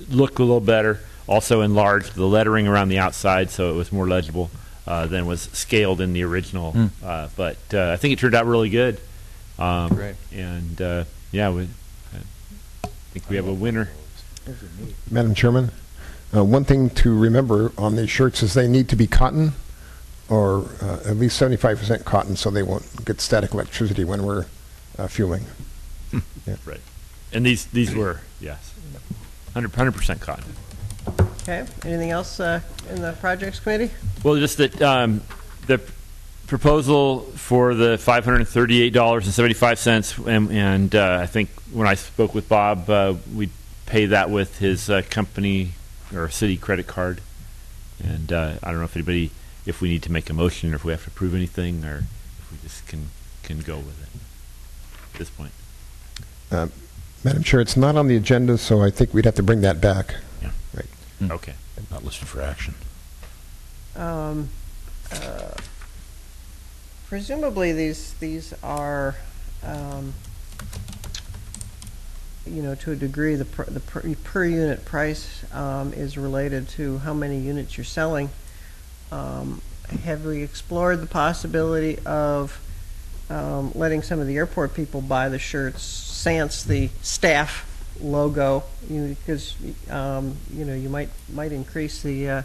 look 0.08 0.38
a 0.38 0.42
little 0.42 0.60
better. 0.60 1.00
Also 1.26 1.60
enlarged 1.60 2.14
the 2.14 2.26
lettering 2.26 2.66
around 2.66 2.88
the 2.88 2.98
outside 2.98 3.50
so 3.50 3.70
it 3.70 3.74
was 3.74 3.92
more 3.92 4.08
legible 4.08 4.50
uh, 4.86 5.06
than 5.06 5.26
was 5.26 5.42
scaled 5.52 6.00
in 6.00 6.12
the 6.12 6.24
original. 6.24 6.72
Hmm. 6.72 6.86
Uh, 7.02 7.28
but 7.36 7.58
uh, 7.72 7.92
I 7.92 7.96
think 7.96 8.12
it 8.12 8.18
turned 8.18 8.34
out 8.34 8.46
really 8.46 8.70
good. 8.70 9.00
Um, 9.58 9.90
Great. 9.90 10.16
And 10.32 10.80
uh, 10.80 11.04
yeah, 11.30 11.50
we, 11.50 11.68
I 12.84 12.88
think 13.12 13.28
we 13.28 13.36
have 13.36 13.46
a 13.46 13.54
winner. 13.54 13.90
Madam 15.10 15.34
Chairman, 15.34 15.70
uh, 16.34 16.44
one 16.44 16.64
thing 16.64 16.90
to 16.90 17.16
remember 17.16 17.72
on 17.78 17.94
these 17.94 18.10
shirts 18.10 18.42
is 18.42 18.54
they 18.54 18.66
need 18.66 18.88
to 18.88 18.96
be 18.96 19.06
cotton 19.06 19.52
or 20.28 20.64
uh, 20.80 21.00
at 21.04 21.16
least 21.16 21.40
75% 21.40 22.04
cotton 22.04 22.36
so 22.36 22.50
they 22.50 22.62
won't 22.62 23.04
get 23.04 23.20
static 23.20 23.52
electricity 23.52 24.04
when 24.04 24.24
we're 24.24 24.46
uh, 24.98 25.06
fueling. 25.06 25.44
Right. 26.64 26.80
And 27.32 27.46
these 27.46 27.66
these 27.66 27.94
were 27.94 28.22
yes, 28.40 28.69
100 29.54 29.92
percent 29.92 30.20
cotton. 30.20 30.44
Okay, 31.42 31.66
anything 31.84 32.10
else 32.10 32.38
uh, 32.38 32.60
in 32.90 33.00
the 33.00 33.12
projects 33.14 33.60
committee? 33.60 33.90
Well, 34.22 34.36
just 34.36 34.58
that 34.58 34.80
um, 34.82 35.22
the 35.66 35.80
proposal 36.46 37.20
for 37.20 37.74
the 37.74 37.96
five 37.96 38.24
hundred 38.24 38.46
thirty-eight 38.46 38.92
dollars 38.92 39.24
and 39.24 39.34
seventy-five 39.34 39.78
cents, 39.78 40.18
and, 40.18 40.50
and 40.50 40.94
uh, 40.94 41.18
I 41.22 41.26
think 41.26 41.48
when 41.72 41.86
I 41.86 41.94
spoke 41.94 42.34
with 42.34 42.48
Bob, 42.48 42.90
uh, 42.90 43.14
we 43.34 43.48
pay 43.86 44.06
that 44.06 44.30
with 44.30 44.58
his 44.58 44.90
uh, 44.90 45.02
company 45.08 45.72
or 46.14 46.28
city 46.28 46.56
credit 46.56 46.86
card. 46.86 47.20
And 48.02 48.32
uh, 48.32 48.54
I 48.62 48.70
don't 48.70 48.78
know 48.78 48.84
if 48.84 48.96
anybody, 48.96 49.30
if 49.66 49.80
we 49.80 49.88
need 49.88 50.02
to 50.04 50.12
make 50.12 50.30
a 50.30 50.32
motion, 50.32 50.72
or 50.72 50.76
if 50.76 50.84
we 50.84 50.92
have 50.92 51.04
to 51.04 51.10
prove 51.10 51.34
anything, 51.34 51.84
or 51.84 52.04
if 52.38 52.52
we 52.52 52.58
just 52.62 52.86
can 52.86 53.08
can 53.42 53.60
go 53.60 53.76
with 53.76 54.00
it 54.02 54.20
at 55.12 55.18
this 55.18 55.30
point. 55.30 55.52
Madam 57.22 57.42
Chair, 57.42 57.60
it's 57.60 57.76
not 57.76 57.96
on 57.96 58.08
the 58.08 58.16
agenda, 58.16 58.56
so 58.56 58.82
I 58.82 58.90
think 58.90 59.12
we'd 59.12 59.26
have 59.26 59.34
to 59.34 59.42
bring 59.42 59.60
that 59.60 59.80
back. 59.80 60.16
Hmm. 61.20 61.30
Okay. 61.32 61.54
Not 61.90 62.04
listed 62.04 62.28
for 62.28 62.40
action. 62.40 62.74
Um, 63.94 64.48
uh, 65.12 65.54
presumably, 67.08 67.72
these 67.72 68.14
these 68.14 68.54
are, 68.62 69.16
um, 69.62 70.14
you 72.46 72.62
know, 72.62 72.74
to 72.76 72.92
a 72.92 72.96
degree, 72.96 73.34
the 73.34 73.44
per, 73.44 73.64
the 73.64 73.80
per, 73.80 74.02
per 74.24 74.44
unit 74.44 74.84
price 74.84 75.44
um, 75.52 75.92
is 75.92 76.16
related 76.16 76.68
to 76.70 76.98
how 76.98 77.12
many 77.12 77.38
units 77.38 77.76
you're 77.76 77.84
selling. 77.84 78.30
Um, 79.12 79.60
have 80.04 80.24
we 80.24 80.42
explored 80.42 81.02
the 81.02 81.06
possibility 81.06 81.98
of 82.06 82.60
um, 83.28 83.72
letting 83.74 84.02
some 84.02 84.20
of 84.20 84.26
the 84.26 84.36
airport 84.36 84.74
people 84.74 85.00
buy 85.00 85.28
the 85.28 85.38
shirts, 85.38 85.82
sans 86.20 86.64
the 86.64 86.90
staff 87.00 87.66
logo? 88.00 88.62
Because 88.88 89.56
um, 89.88 90.36
you 90.52 90.64
know, 90.64 90.74
you 90.74 90.88
might 90.88 91.08
might 91.32 91.52
increase 91.52 92.02
the 92.02 92.28
uh, 92.28 92.42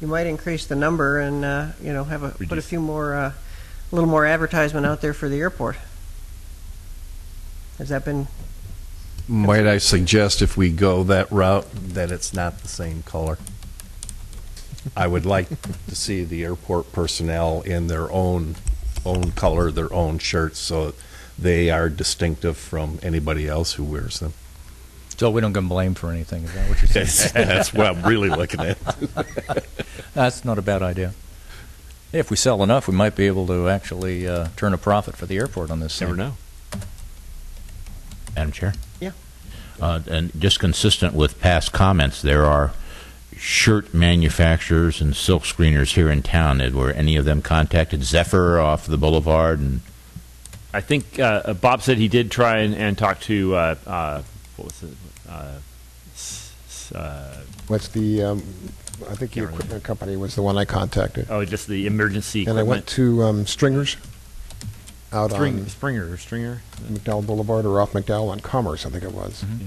you 0.00 0.06
might 0.06 0.26
increase 0.26 0.66
the 0.66 0.76
number 0.76 1.18
and 1.18 1.44
uh, 1.44 1.68
you 1.82 1.92
know 1.92 2.04
have 2.04 2.22
a 2.22 2.30
put 2.30 2.58
a 2.58 2.62
few 2.62 2.80
more 2.80 3.14
uh, 3.14 3.32
a 3.90 3.94
little 3.94 4.08
more 4.08 4.24
advertisement 4.24 4.86
out 4.86 5.00
there 5.02 5.12
for 5.12 5.28
the 5.28 5.38
airport. 5.38 5.76
Has 7.78 7.88
that 7.90 8.04
been, 8.04 8.28
Might 9.28 9.66
I 9.66 9.78
suggest 9.78 10.40
if 10.40 10.56
we 10.56 10.70
go 10.70 11.02
that 11.04 11.30
route, 11.32 11.66
that 11.72 12.10
it's 12.10 12.32
not 12.32 12.58
the 12.58 12.68
same 12.68 13.02
color? 13.02 13.38
I 14.96 15.06
would 15.06 15.26
like 15.26 15.48
to 15.88 15.94
see 15.94 16.24
the 16.24 16.44
airport 16.44 16.92
personnel 16.92 17.62
in 17.62 17.86
their 17.86 18.10
own, 18.10 18.56
own 19.04 19.32
color, 19.32 19.70
their 19.70 19.92
own 19.92 20.18
shirts, 20.18 20.58
so 20.58 20.94
they 21.38 21.70
are 21.70 21.88
distinctive 21.88 22.56
from 22.56 22.98
anybody 23.02 23.48
else 23.48 23.74
who 23.74 23.84
wears 23.84 24.20
them. 24.20 24.32
So 25.16 25.30
we 25.30 25.40
don't 25.40 25.52
get 25.52 25.68
blamed 25.68 25.98
for 25.98 26.10
anything, 26.10 26.44
is 26.44 26.52
that 26.54 26.68
what 26.68 26.80
you're 26.94 27.06
saying? 27.06 27.46
That's 27.48 27.72
what 27.72 27.86
I'm 27.86 28.02
really 28.04 28.28
looking 28.28 28.60
at. 28.60 28.78
That's 30.14 30.44
not 30.44 30.58
a 30.58 30.62
bad 30.62 30.82
idea. 30.82 31.12
If 32.12 32.30
we 32.30 32.36
sell 32.36 32.62
enough, 32.62 32.88
we 32.88 32.94
might 32.94 33.14
be 33.16 33.26
able 33.26 33.46
to 33.46 33.68
actually 33.68 34.26
uh, 34.28 34.48
turn 34.56 34.74
a 34.74 34.78
profit 34.78 35.16
for 35.16 35.26
the 35.26 35.36
airport 35.38 35.70
on 35.70 35.80
this 35.80 36.00
Never 36.00 36.12
thing. 36.16 36.18
know. 36.26 36.34
Madam 38.36 38.52
Chair? 38.52 38.74
Yeah. 39.00 39.12
Uh, 39.80 40.00
and 40.08 40.32
just 40.40 40.58
consistent 40.60 41.14
with 41.14 41.40
past 41.40 41.72
comments, 41.72 42.20
there 42.22 42.44
are 42.44 42.72
shirt 43.36 43.92
manufacturers 43.94 45.00
and 45.00 45.14
silk 45.16 45.42
screeners 45.44 45.94
here 45.94 46.10
in 46.10 46.22
town. 46.22 46.58
Did- 46.58 46.74
Were 46.74 46.90
any 46.90 47.16
of 47.16 47.24
them 47.24 47.42
contacted? 47.42 48.02
Zephyr 48.04 48.58
off 48.60 48.86
the 48.86 48.98
boulevard 48.98 49.60
and 49.60 49.80
I 50.74 50.80
think 50.80 51.18
uh, 51.18 51.42
uh, 51.44 51.54
Bob 51.54 51.82
said 51.82 51.98
he 51.98 52.08
did 52.08 52.30
try 52.30 52.58
and, 52.58 52.74
and 52.74 52.96
talk 52.96 53.20
to 53.22 53.54
uh, 53.54 53.74
uh, 53.86 54.22
what 54.56 54.64
was 54.66 54.82
it? 54.82 54.96
Uh, 55.28 56.98
uh, 56.98 57.36
What's 57.68 57.88
the, 57.88 58.22
um, 58.22 58.42
I 59.08 59.14
think 59.14 59.32
the 59.32 59.40
remember. 59.42 59.60
equipment 59.60 59.84
company 59.84 60.16
was 60.16 60.34
the 60.34 60.42
one 60.42 60.58
I 60.58 60.64
contacted. 60.64 61.26
oh, 61.30 61.44
just 61.44 61.66
the 61.68 61.86
emergency 61.86 62.44
And 62.46 62.58
I 62.58 62.62
went 62.62 62.86
to 62.88 63.22
um, 63.22 63.46
Stringers 63.46 63.96
out 65.12 65.30
String, 65.30 65.60
on 65.60 65.66
Springer 65.68 66.10
or 66.10 66.16
Stringer. 66.16 66.62
McDowell 66.90 67.26
Boulevard 67.26 67.64
or 67.64 67.80
off 67.80 67.92
McDowell 67.92 68.28
on 68.28 68.40
Commerce, 68.40 68.84
I 68.86 68.90
think 68.90 69.04
it 69.04 69.12
was. 69.12 69.44
Yeah. 69.60 69.66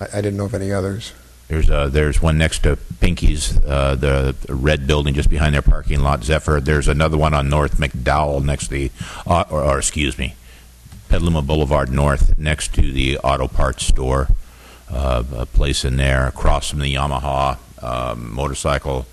I, 0.00 0.18
I 0.18 0.20
didn't 0.20 0.36
know 0.36 0.44
of 0.46 0.54
any 0.54 0.72
others. 0.72 1.12
There's 1.48 1.70
uh, 1.70 1.88
there's 1.88 2.20
one 2.20 2.38
next 2.38 2.64
to 2.64 2.76
Pinky's, 3.00 3.56
uh, 3.58 3.94
the, 3.94 4.34
red 4.48 4.86
building 4.86 5.14
just 5.14 5.30
behind 5.30 5.54
their 5.54 5.62
parking 5.62 6.00
lot, 6.00 6.24
Zephyr. 6.24 6.60
There's 6.60 6.88
another 6.88 7.16
one 7.16 7.34
on 7.34 7.48
North 7.48 7.78
McDowell 7.78 8.44
next 8.44 8.68
to 8.68 8.70
the, 8.72 8.90
uh, 9.26 9.44
or, 9.48 9.62
or 9.62 9.78
excuse 9.78 10.18
me, 10.18 10.34
Petaluma 11.08 11.42
Boulevard 11.42 11.90
North 11.90 12.36
next 12.36 12.74
to 12.74 12.90
the 12.92 13.18
auto 13.18 13.46
parts 13.46 13.84
store, 13.84 14.28
uh, 14.90 15.22
a 15.36 15.46
place 15.46 15.84
in 15.84 15.96
there 15.96 16.26
across 16.26 16.70
from 16.70 16.80
the 16.80 16.92
Yamaha 16.92 17.58
um, 17.80 18.34
motorcycle 18.34 19.06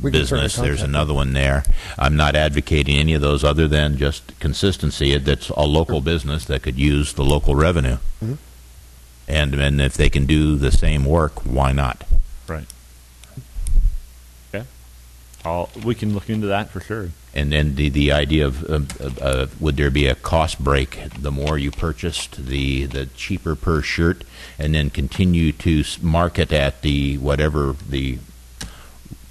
We 0.00 0.10
business. 0.10 0.56
There's 0.56 0.82
another 0.82 1.12
one 1.12 1.34
there. 1.34 1.64
I'm 1.98 2.16
not 2.16 2.36
advocating 2.36 2.96
any 2.96 3.12
of 3.12 3.20
those 3.20 3.44
other 3.44 3.68
than 3.68 3.98
just 3.98 4.38
consistency. 4.40 5.16
That's 5.18 5.50
a 5.50 5.66
local 5.66 6.00
business 6.00 6.46
that 6.46 6.62
could 6.62 6.78
use 6.78 7.12
the 7.12 7.24
local 7.24 7.54
revenue. 7.54 7.98
Mhm. 8.24 8.38
And, 9.30 9.54
and 9.54 9.80
if 9.80 9.94
they 9.94 10.10
can 10.10 10.26
do 10.26 10.56
the 10.56 10.72
same 10.72 11.04
work, 11.04 11.46
why 11.46 11.70
not? 11.70 12.04
Right. 12.48 12.66
Okay. 14.52 14.66
I'll, 15.44 15.70
we 15.84 15.94
can 15.94 16.14
look 16.14 16.28
into 16.28 16.48
that 16.48 16.70
for 16.70 16.80
sure. 16.80 17.10
And 17.32 17.52
then 17.52 17.76
the, 17.76 17.88
the 17.90 18.10
idea 18.10 18.44
of 18.44 18.68
uh, 18.68 18.80
uh, 18.98 19.10
uh, 19.22 19.46
would 19.60 19.76
there 19.76 19.90
be 19.90 20.08
a 20.08 20.16
cost 20.16 20.58
break? 20.58 20.98
The 21.16 21.30
more 21.30 21.56
you 21.56 21.70
purchased, 21.70 22.44
the 22.44 22.86
the 22.86 23.06
cheaper 23.06 23.54
per 23.54 23.82
shirt, 23.82 24.24
and 24.58 24.74
then 24.74 24.90
continue 24.90 25.52
to 25.52 25.84
market 26.02 26.52
at 26.52 26.82
the 26.82 27.16
whatever 27.18 27.76
the 27.88 28.18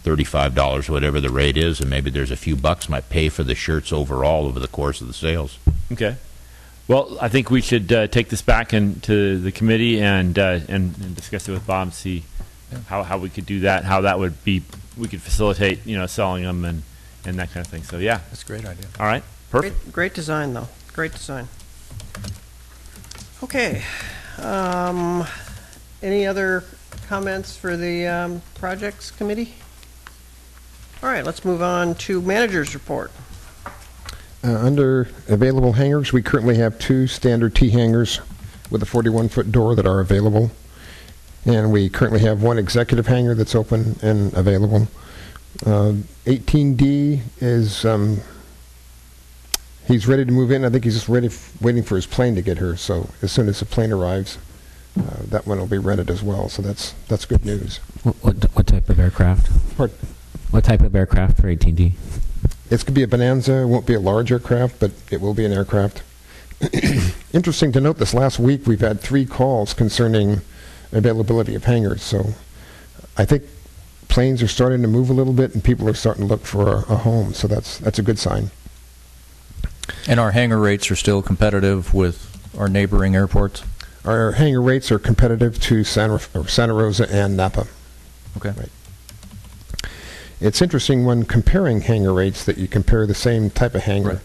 thirty-five 0.03 0.55
dollars, 0.55 0.88
whatever 0.88 1.19
the 1.19 1.29
rate 1.29 1.57
is, 1.57 1.81
and 1.81 1.89
maybe 1.89 2.09
there's 2.09 2.31
a 2.31 2.38
few 2.38 2.55
bucks 2.55 2.88
might 2.88 3.09
pay 3.09 3.27
for 3.27 3.43
the 3.43 3.53
shirts 3.53 3.91
overall 3.91 4.45
over 4.45 4.62
the 4.62 4.69
course 4.69 5.01
of 5.01 5.07
the 5.07 5.13
sales. 5.13 5.59
Okay. 5.91 6.15
Well, 6.89 7.19
I 7.21 7.30
think 7.30 7.52
we 7.52 7.62
should 7.62 7.93
uh, 7.93 8.08
take 8.08 8.30
this 8.30 8.41
back 8.41 8.73
into 8.73 9.38
the 9.38 9.52
committee 9.52 10.02
and, 10.02 10.38
uh, 10.39 10.62
and 10.67 10.97
and 10.97 11.15
discuss 11.15 11.47
it 11.47 11.52
with 11.52 11.67
Bob. 11.67 11.84
and 11.84 11.93
See 11.93 12.23
how, 12.88 13.04
how 13.04 13.19
we 13.19 13.30
could 13.30 13.45
do 13.45 13.60
that. 13.60 13.84
How 13.86 14.02
that 14.02 14.17
would 14.17 14.43
be. 14.43 14.63
We 14.97 15.08
could 15.08 15.21
facilitate, 15.21 15.86
you 15.86 15.95
know, 15.95 16.08
selling 16.08 16.43
them 16.43 16.65
and, 16.65 16.82
and 17.25 17.38
that 17.38 17.54
kind 17.54 17.63
of 17.63 17.71
thing. 17.71 17.84
So 17.84 17.99
yeah. 17.99 18.21
That's 18.32 18.41
a 18.41 18.45
great 18.47 18.65
idea. 18.65 18.88
All 18.99 19.06
right. 19.06 19.23
Perfect. 19.52 19.80
great, 19.84 19.93
great 19.93 20.13
design, 20.15 20.54
though. 20.56 20.67
Great 20.93 21.13
design. 21.13 21.47
Okay. 23.43 23.84
Um, 24.41 25.28
Any 26.02 26.25
other 26.25 26.63
comments 27.08 27.56
for 27.56 27.78
the 27.78 28.08
um, 28.08 28.41
projects 28.56 29.12
committee? 29.12 29.54
All 31.04 31.10
right, 31.10 31.23
let's 31.23 31.45
move 31.45 31.62
on 31.62 31.95
to 31.95 32.21
manager's 32.21 32.73
report. 32.73 33.12
Uh, 34.43 34.56
under 34.56 35.10
available 35.28 35.73
hangars, 35.73 36.13
we 36.13 36.21
currently 36.21 36.56
have 36.58 36.80
two 36.80 37.08
standard 37.08 37.54
T 37.54 37.69
hangars 37.71 38.21
with 38.69 38.82
a 38.82 38.86
41 38.86 39.30
foot 39.30 39.52
door 39.52 39.75
that 39.75 39.86
are 39.86 39.99
available. 39.99 40.52
And 41.45 41.71
we 41.71 41.89
currently 41.89 42.19
have 42.21 42.41
one 42.41 42.58
executive 42.58 43.08
hangar 43.08 43.34
that's 43.36 43.56
open 43.56 43.97
and 44.02 44.34
available. 44.34 44.88
Uh, 45.65 45.93
18D 46.25 47.21
is, 47.39 47.84
um, 47.84 48.19
he's 49.88 50.08
ready 50.08 50.23
to 50.23 50.32
move 50.32 50.52
in. 50.52 50.63
I 50.63 50.69
think 50.69 50.84
he's 50.84 50.95
just 50.95 51.10
ready 51.10 51.30
waiting 51.60 51.84
for 51.84 51.95
his 51.95 52.06
plane 52.06 52.36
to 52.36 52.41
get 52.41 52.60
here. 52.60 52.78
So 52.78 53.10
as 53.21 53.32
soon 53.32 53.49
as 53.49 53.60
the 53.60 53.65
plane 53.65 53.91
arrives, 53.91 54.38
uh, 54.97 55.23
that 55.30 55.47
one 55.47 55.60
will 55.60 55.67
be 55.67 55.78
rented 55.78 56.10
as 56.10 56.23
well. 56.23 56.49
So 56.49 56.62
that's 56.62 56.93
that's 57.08 57.25
good 57.25 57.45
news. 57.45 57.78
What, 58.04 58.15
what, 58.21 58.36
what 58.56 58.67
type 58.67 58.89
of 58.89 58.99
aircraft? 58.99 59.49
Pardon? 59.75 59.97
What 60.52 60.63
type 60.63 60.82
of 60.82 60.95
aircraft 60.95 61.38
for 61.38 61.43
18D? 61.43 61.93
This 62.69 62.84
could 62.84 62.93
be 62.93 63.03
a 63.03 63.08
Bonanza. 63.08 63.62
It 63.62 63.65
won't 63.65 63.86
be 63.86 63.95
a 63.95 63.99
large 63.99 64.32
aircraft, 64.32 64.79
but 64.79 64.91
it 65.12 65.21
will 65.21 65.34
be 65.34 65.43
an 65.43 65.51
aircraft. 65.51 66.03
Interesting 67.34 67.71
to 67.71 67.82
note 67.82 67.97
this 67.97 68.13
last 68.13 68.39
week 68.39 68.67
we've 68.67 68.82
had 68.82 68.99
three 68.99 69.25
calls 69.25 69.73
concerning 69.73 70.41
availability 70.91 71.55
of 71.55 71.65
hangars. 71.65 72.03
So 72.03 72.34
I 73.17 73.25
think 73.25 73.43
planes 74.08 74.43
are 74.43 74.47
starting 74.47 74.82
to 74.82 74.88
move 74.88 75.10
a 75.10 75.13
little 75.13 75.34
bit 75.34 75.53
and 75.53 75.63
people 75.63 75.88
are 75.89 75.93
starting 75.93 76.23
to 76.23 76.27
look 76.27 76.45
for 76.45 76.67
a, 76.67 76.77
a 76.91 76.97
home. 76.97 77.34
So 77.34 77.47
that's, 77.47 77.79
that's 77.79 77.97
a 77.97 78.03
good 78.03 78.19
sign. 78.19 78.51
And 80.08 80.19
our 80.19 80.32
hangar 80.32 80.60
rates 80.60 80.91
are 80.91 80.95
still 80.95 81.21
competitive 81.21 81.93
with 81.93 82.29
our 82.58 82.67
neighboring 82.67 83.15
airports? 83.15 83.63
Our 84.05 84.34
hangar 84.34 84.62
rates 84.62 84.91
are 84.91 84.99
competitive 84.99 85.60
to 85.62 85.84
Santa, 85.84 86.19
Santa 86.47 86.73
Rosa 86.73 87.12
and 87.12 87.36
Napa. 87.36 87.67
Okay. 88.38 88.51
Right. 88.51 88.69
It's 90.41 90.62
interesting 90.62 91.06
when 91.06 91.25
comparing 91.25 91.82
hangar 91.82 92.13
rates 92.13 92.45
that 92.45 92.58
you 92.58 92.67
compare 92.67 93.06
the 93.06 93.13
same 93.13 93.49
type 93.49 93.75
of 93.75 93.84
hangar. 93.84 94.10
Right. 94.10 94.19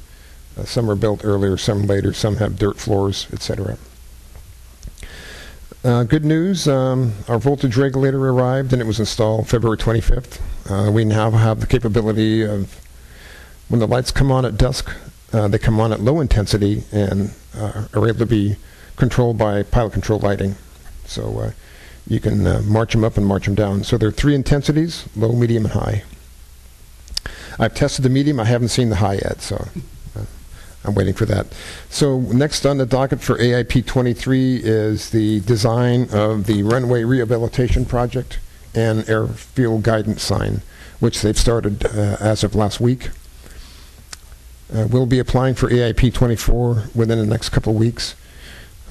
Uh, 0.56 0.64
some 0.64 0.88
are 0.88 0.94
built 0.94 1.24
earlier, 1.24 1.56
some 1.56 1.86
later, 1.86 2.12
some 2.12 2.36
have 2.36 2.56
dirt 2.58 2.78
floors, 2.78 3.26
etc. 3.32 3.76
Uh, 5.84 6.04
good 6.04 6.24
news, 6.24 6.68
um, 6.68 7.12
our 7.28 7.38
voltage 7.38 7.76
regulator 7.76 8.28
arrived 8.28 8.72
and 8.72 8.80
it 8.80 8.86
was 8.86 9.00
installed 9.00 9.48
February 9.48 9.76
25th. 9.76 10.40
Uh, 10.70 10.90
we 10.90 11.04
now 11.04 11.30
have 11.30 11.60
the 11.60 11.66
capability 11.66 12.42
of, 12.42 12.80
when 13.68 13.80
the 13.80 13.86
lights 13.86 14.10
come 14.10 14.30
on 14.30 14.44
at 14.44 14.56
dusk, 14.56 14.90
uh, 15.32 15.48
they 15.48 15.58
come 15.58 15.80
on 15.80 15.92
at 15.92 16.00
low 16.00 16.20
intensity 16.20 16.84
and 16.92 17.34
uh, 17.56 17.84
are 17.92 18.08
able 18.08 18.20
to 18.20 18.26
be 18.26 18.56
controlled 18.96 19.36
by 19.36 19.62
pilot 19.64 19.92
control 19.92 20.20
lighting. 20.20 20.54
So 21.04 21.40
uh, 21.40 21.50
you 22.06 22.20
can 22.20 22.46
uh, 22.46 22.62
march 22.64 22.92
them 22.92 23.04
up 23.04 23.16
and 23.16 23.26
march 23.26 23.46
them 23.46 23.54
down. 23.54 23.84
So 23.84 23.96
there 23.96 24.08
are 24.08 24.12
three 24.12 24.34
intensities, 24.34 25.08
low, 25.16 25.32
medium, 25.32 25.64
and 25.64 25.74
high. 25.74 26.02
I've 27.58 27.74
tested 27.74 28.04
the 28.04 28.08
medium. 28.08 28.40
I 28.40 28.44
haven't 28.44 28.68
seen 28.68 28.90
the 28.90 28.96
high 28.96 29.14
yet, 29.14 29.40
so 29.40 29.68
uh, 30.16 30.24
I'm 30.84 30.94
waiting 30.94 31.14
for 31.14 31.24
that. 31.26 31.46
So 31.88 32.20
next 32.20 32.66
on 32.66 32.78
the 32.78 32.86
docket 32.86 33.20
for 33.20 33.36
AIP 33.38 33.86
23 33.86 34.56
is 34.56 35.10
the 35.10 35.40
design 35.40 36.08
of 36.12 36.46
the 36.46 36.62
runway 36.62 37.04
rehabilitation 37.04 37.84
project 37.86 38.38
and 38.74 39.08
airfield 39.08 39.84
guidance 39.84 40.22
sign, 40.22 40.62
which 41.00 41.22
they've 41.22 41.38
started 41.38 41.86
uh, 41.86 42.16
as 42.20 42.42
of 42.44 42.54
last 42.54 42.80
week. 42.80 43.10
Uh, 44.74 44.88
we'll 44.90 45.06
be 45.06 45.18
applying 45.18 45.54
for 45.54 45.68
AIP 45.68 46.12
24 46.12 46.84
within 46.94 47.18
the 47.18 47.26
next 47.26 47.50
couple 47.50 47.72
of 47.72 47.78
weeks. 47.78 48.16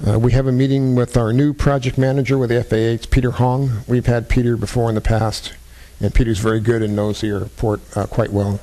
Uh, 0.02 0.18
we 0.18 0.32
have 0.32 0.48
a 0.48 0.52
meeting 0.52 0.96
with 0.96 1.16
our 1.16 1.32
new 1.32 1.52
project 1.52 1.96
manager 1.96 2.36
with 2.36 2.50
the 2.50 2.64
FAA. 2.64 2.76
It's 2.76 3.06
Peter 3.06 3.30
Hong. 3.30 3.84
We've 3.86 4.06
had 4.06 4.28
Peter 4.28 4.56
before 4.56 4.88
in 4.88 4.96
the 4.96 5.00
past, 5.00 5.52
and 6.00 6.12
Peter's 6.12 6.40
very 6.40 6.58
good 6.58 6.82
and 6.82 6.96
knows 6.96 7.20
the 7.20 7.28
airport 7.28 7.80
uh, 7.96 8.06
quite 8.06 8.32
well. 8.32 8.60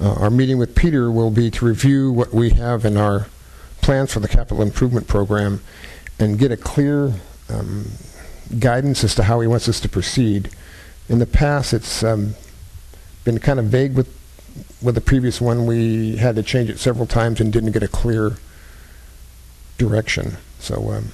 Uh, 0.00 0.14
our 0.14 0.30
meeting 0.30 0.56
with 0.56 0.74
Peter 0.74 1.10
will 1.10 1.30
be 1.30 1.50
to 1.50 1.66
review 1.66 2.10
what 2.10 2.32
we 2.32 2.48
have 2.50 2.86
in 2.86 2.96
our 2.96 3.26
plans 3.82 4.10
for 4.10 4.20
the 4.20 4.28
capital 4.28 4.62
improvement 4.62 5.06
program 5.06 5.60
and 6.18 6.38
get 6.38 6.50
a 6.50 6.56
clear 6.56 7.12
um, 7.50 7.90
guidance 8.58 9.04
as 9.04 9.14
to 9.16 9.24
how 9.24 9.40
he 9.40 9.46
wants 9.46 9.68
us 9.68 9.78
to 9.80 9.88
proceed. 9.88 10.48
In 11.10 11.18
the 11.18 11.26
past, 11.26 11.74
it's 11.74 12.02
um, 12.02 12.36
been 13.22 13.38
kind 13.38 13.58
of 13.58 13.66
vague 13.66 13.94
with 13.94 14.14
with 14.80 14.94
the 14.94 15.02
previous 15.02 15.42
one. 15.42 15.66
We 15.66 16.16
had 16.16 16.36
to 16.36 16.42
change 16.42 16.70
it 16.70 16.78
several 16.78 17.06
times 17.06 17.38
and 17.38 17.52
didn't 17.52 17.72
get 17.72 17.82
a 17.82 17.88
clear 17.88 18.38
direction. 19.78 20.36
So 20.58 20.90
um, 20.90 21.12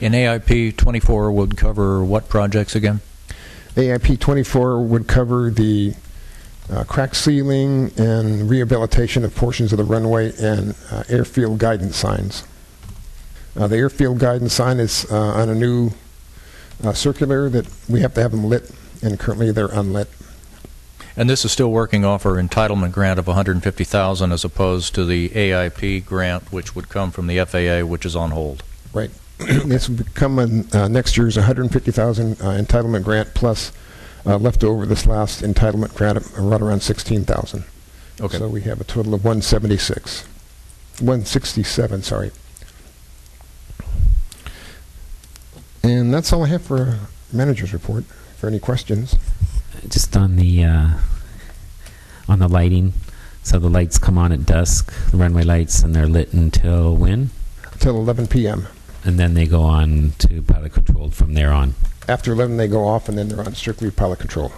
In 0.00 0.12
AIP 0.12 0.76
24 0.76 1.32
would 1.32 1.56
cover 1.56 2.04
what 2.04 2.28
projects 2.28 2.74
again? 2.74 3.00
AIP 3.76 4.18
24 4.18 4.82
would 4.82 5.06
cover 5.06 5.50
the 5.50 5.94
uh, 6.70 6.84
crack 6.84 7.14
sealing 7.14 7.92
and 7.96 8.50
rehabilitation 8.50 9.24
of 9.24 9.34
portions 9.34 9.72
of 9.72 9.78
the 9.78 9.84
runway 9.84 10.32
and 10.38 10.74
uh, 10.90 11.04
airfield 11.08 11.58
guidance 11.58 11.96
signs. 11.96 12.44
Uh, 13.56 13.66
the 13.66 13.76
airfield 13.76 14.18
guidance 14.18 14.52
sign 14.52 14.78
is 14.78 15.10
uh, 15.10 15.16
on 15.16 15.48
a 15.48 15.54
new 15.54 15.90
uh, 16.84 16.92
circular 16.92 17.48
that 17.48 17.66
we 17.88 18.00
have 18.00 18.14
to 18.14 18.22
have 18.22 18.30
them 18.30 18.44
lit, 18.44 18.70
and 19.02 19.18
currently 19.18 19.50
they're 19.50 19.66
unlit. 19.72 20.08
And 21.20 21.28
this 21.28 21.44
is 21.44 21.52
still 21.52 21.70
working 21.70 22.02
off 22.02 22.24
our 22.24 22.36
entitlement 22.36 22.92
grant 22.92 23.18
of 23.18 23.26
150000 23.26 24.32
as 24.32 24.42
opposed 24.42 24.94
to 24.94 25.04
the 25.04 25.28
AIP 25.28 26.06
grant, 26.06 26.50
which 26.50 26.74
would 26.74 26.88
come 26.88 27.10
from 27.10 27.26
the 27.26 27.44
FAA, 27.44 27.86
which 27.86 28.06
is 28.06 28.16
on 28.16 28.30
hold. 28.30 28.62
Right. 28.94 29.10
this 29.38 29.90
will 29.90 29.98
become 29.98 30.38
in, 30.38 30.66
uh, 30.72 30.88
next 30.88 31.18
year's 31.18 31.36
150,000 31.36 32.32
uh, 32.32 32.34
entitlement 32.36 33.04
grant 33.04 33.34
plus 33.34 33.70
uh, 34.24 34.38
leftover 34.38 34.86
this 34.86 35.04
last 35.04 35.42
entitlement 35.42 35.94
grant 35.94 36.16
of 36.16 36.38
right 36.38 36.62
around 36.62 36.80
16,000. 36.80 37.64
Okay. 38.18 38.38
So 38.38 38.48
we 38.48 38.62
have 38.62 38.80
a 38.80 38.84
total 38.84 39.12
of 39.12 39.22
176, 39.22 40.22
167, 41.00 42.02
sorry. 42.02 42.30
And 45.82 46.14
that's 46.14 46.32
all 46.32 46.44
I 46.44 46.46
have 46.46 46.62
for 46.62 46.80
a 46.80 46.98
manager's 47.30 47.74
report. 47.74 48.04
For 48.38 48.46
any 48.46 48.58
questions, 48.58 49.16
Just 49.88 50.16
on 50.16 50.36
the 50.36 50.64
uh, 50.64 50.88
on 52.28 52.38
the 52.38 52.48
lighting. 52.48 52.92
So 53.42 53.58
the 53.58 53.70
lights 53.70 53.98
come 53.98 54.18
on 54.18 54.32
at 54.32 54.44
dusk, 54.44 54.92
the 55.10 55.16
runway 55.16 55.42
lights, 55.42 55.82
and 55.82 55.94
they're 55.94 56.06
lit 56.06 56.32
until 56.32 56.94
when? 56.94 57.30
until 57.80 57.96
11 57.96 58.26
p.m. 58.26 58.68
And 59.04 59.18
then 59.18 59.32
they 59.32 59.46
go 59.46 59.62
on 59.62 60.12
to 60.18 60.42
pilot 60.42 60.74
controlled 60.74 61.14
from 61.14 61.32
there 61.32 61.50
on. 61.50 61.74
After 62.06 62.32
11, 62.32 62.58
they 62.58 62.68
go 62.68 62.86
off, 62.86 63.08
and 63.08 63.16
then 63.16 63.28
they're 63.28 63.40
on 63.40 63.54
strictly 63.54 63.90
pilot 63.90 64.18
control. 64.18 64.52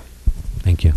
Thank 0.59 0.83
you. 0.83 0.95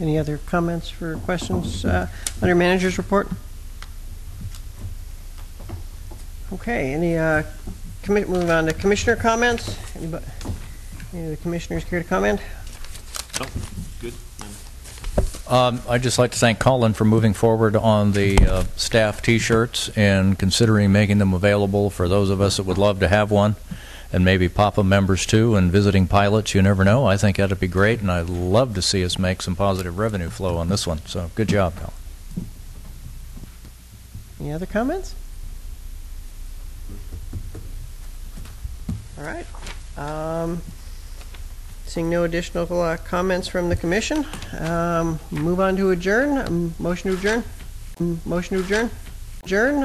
Any 0.00 0.18
other 0.18 0.38
comments 0.38 0.88
for 0.88 1.16
questions 1.18 1.84
uh, 1.84 2.08
under 2.42 2.56
manager's 2.56 2.98
report? 2.98 3.28
Okay, 6.52 6.92
any, 6.92 7.16
uh, 7.16 7.44
commi- 8.04 8.28
move 8.28 8.48
on 8.50 8.66
to 8.66 8.72
commissioner 8.72 9.16
comments? 9.16 9.78
Anybody, 9.96 10.24
any 11.12 11.24
of 11.24 11.30
the 11.30 11.36
commissioners 11.38 11.84
care 11.84 12.02
to 12.02 12.08
comment? 12.08 12.40
No, 13.40 13.46
good. 14.00 14.14
Um, 15.48 15.82
I'd 15.88 16.02
just 16.02 16.18
like 16.18 16.30
to 16.32 16.38
thank 16.38 16.58
Colin 16.58 16.94
for 16.94 17.04
moving 17.04 17.34
forward 17.34 17.76
on 17.76 18.12
the 18.12 18.38
uh, 18.38 18.64
staff 18.76 19.20
T-shirts 19.20 19.90
and 19.96 20.38
considering 20.38 20.92
making 20.92 21.18
them 21.18 21.34
available 21.34 21.90
for 21.90 22.08
those 22.08 22.30
of 22.30 22.40
us 22.40 22.56
that 22.56 22.62
would 22.62 22.78
love 22.78 23.00
to 23.00 23.08
have 23.08 23.30
one, 23.30 23.56
and 24.12 24.24
maybe 24.24 24.48
PAPA 24.48 24.84
members 24.84 25.26
too, 25.26 25.54
and 25.56 25.70
visiting 25.70 26.06
pilots. 26.06 26.54
You 26.54 26.62
never 26.62 26.84
know. 26.84 27.06
I 27.06 27.16
think 27.16 27.36
that'd 27.36 27.60
be 27.60 27.68
great, 27.68 28.00
and 28.00 28.10
I'd 28.10 28.30
love 28.30 28.74
to 28.74 28.82
see 28.82 29.04
us 29.04 29.18
make 29.18 29.42
some 29.42 29.56
positive 29.56 29.98
revenue 29.98 30.30
flow 30.30 30.56
on 30.56 30.68
this 30.68 30.86
one. 30.86 31.04
So 31.06 31.30
good 31.34 31.48
job, 31.48 31.74
Colin. 31.76 31.92
Any 34.40 34.52
other 34.52 34.66
comments? 34.66 35.14
All 39.18 39.24
right. 39.24 39.46
Um, 39.96 40.62
Seeing 41.86 42.10
no 42.10 42.24
additional 42.24 42.80
uh, 42.80 42.96
comments 42.96 43.46
from 43.46 43.68
the 43.68 43.76
commission, 43.76 44.26
um, 44.58 45.20
move 45.30 45.60
on 45.60 45.76
to 45.76 45.90
adjourn. 45.90 46.38
Um, 46.38 46.74
Motion 46.78 47.10
to 47.12 47.16
adjourn? 47.18 47.44
Mm, 47.98 48.26
Motion 48.26 48.56
to 48.58 48.64
adjourn? 48.64 48.90
Adjourn. 49.44 49.80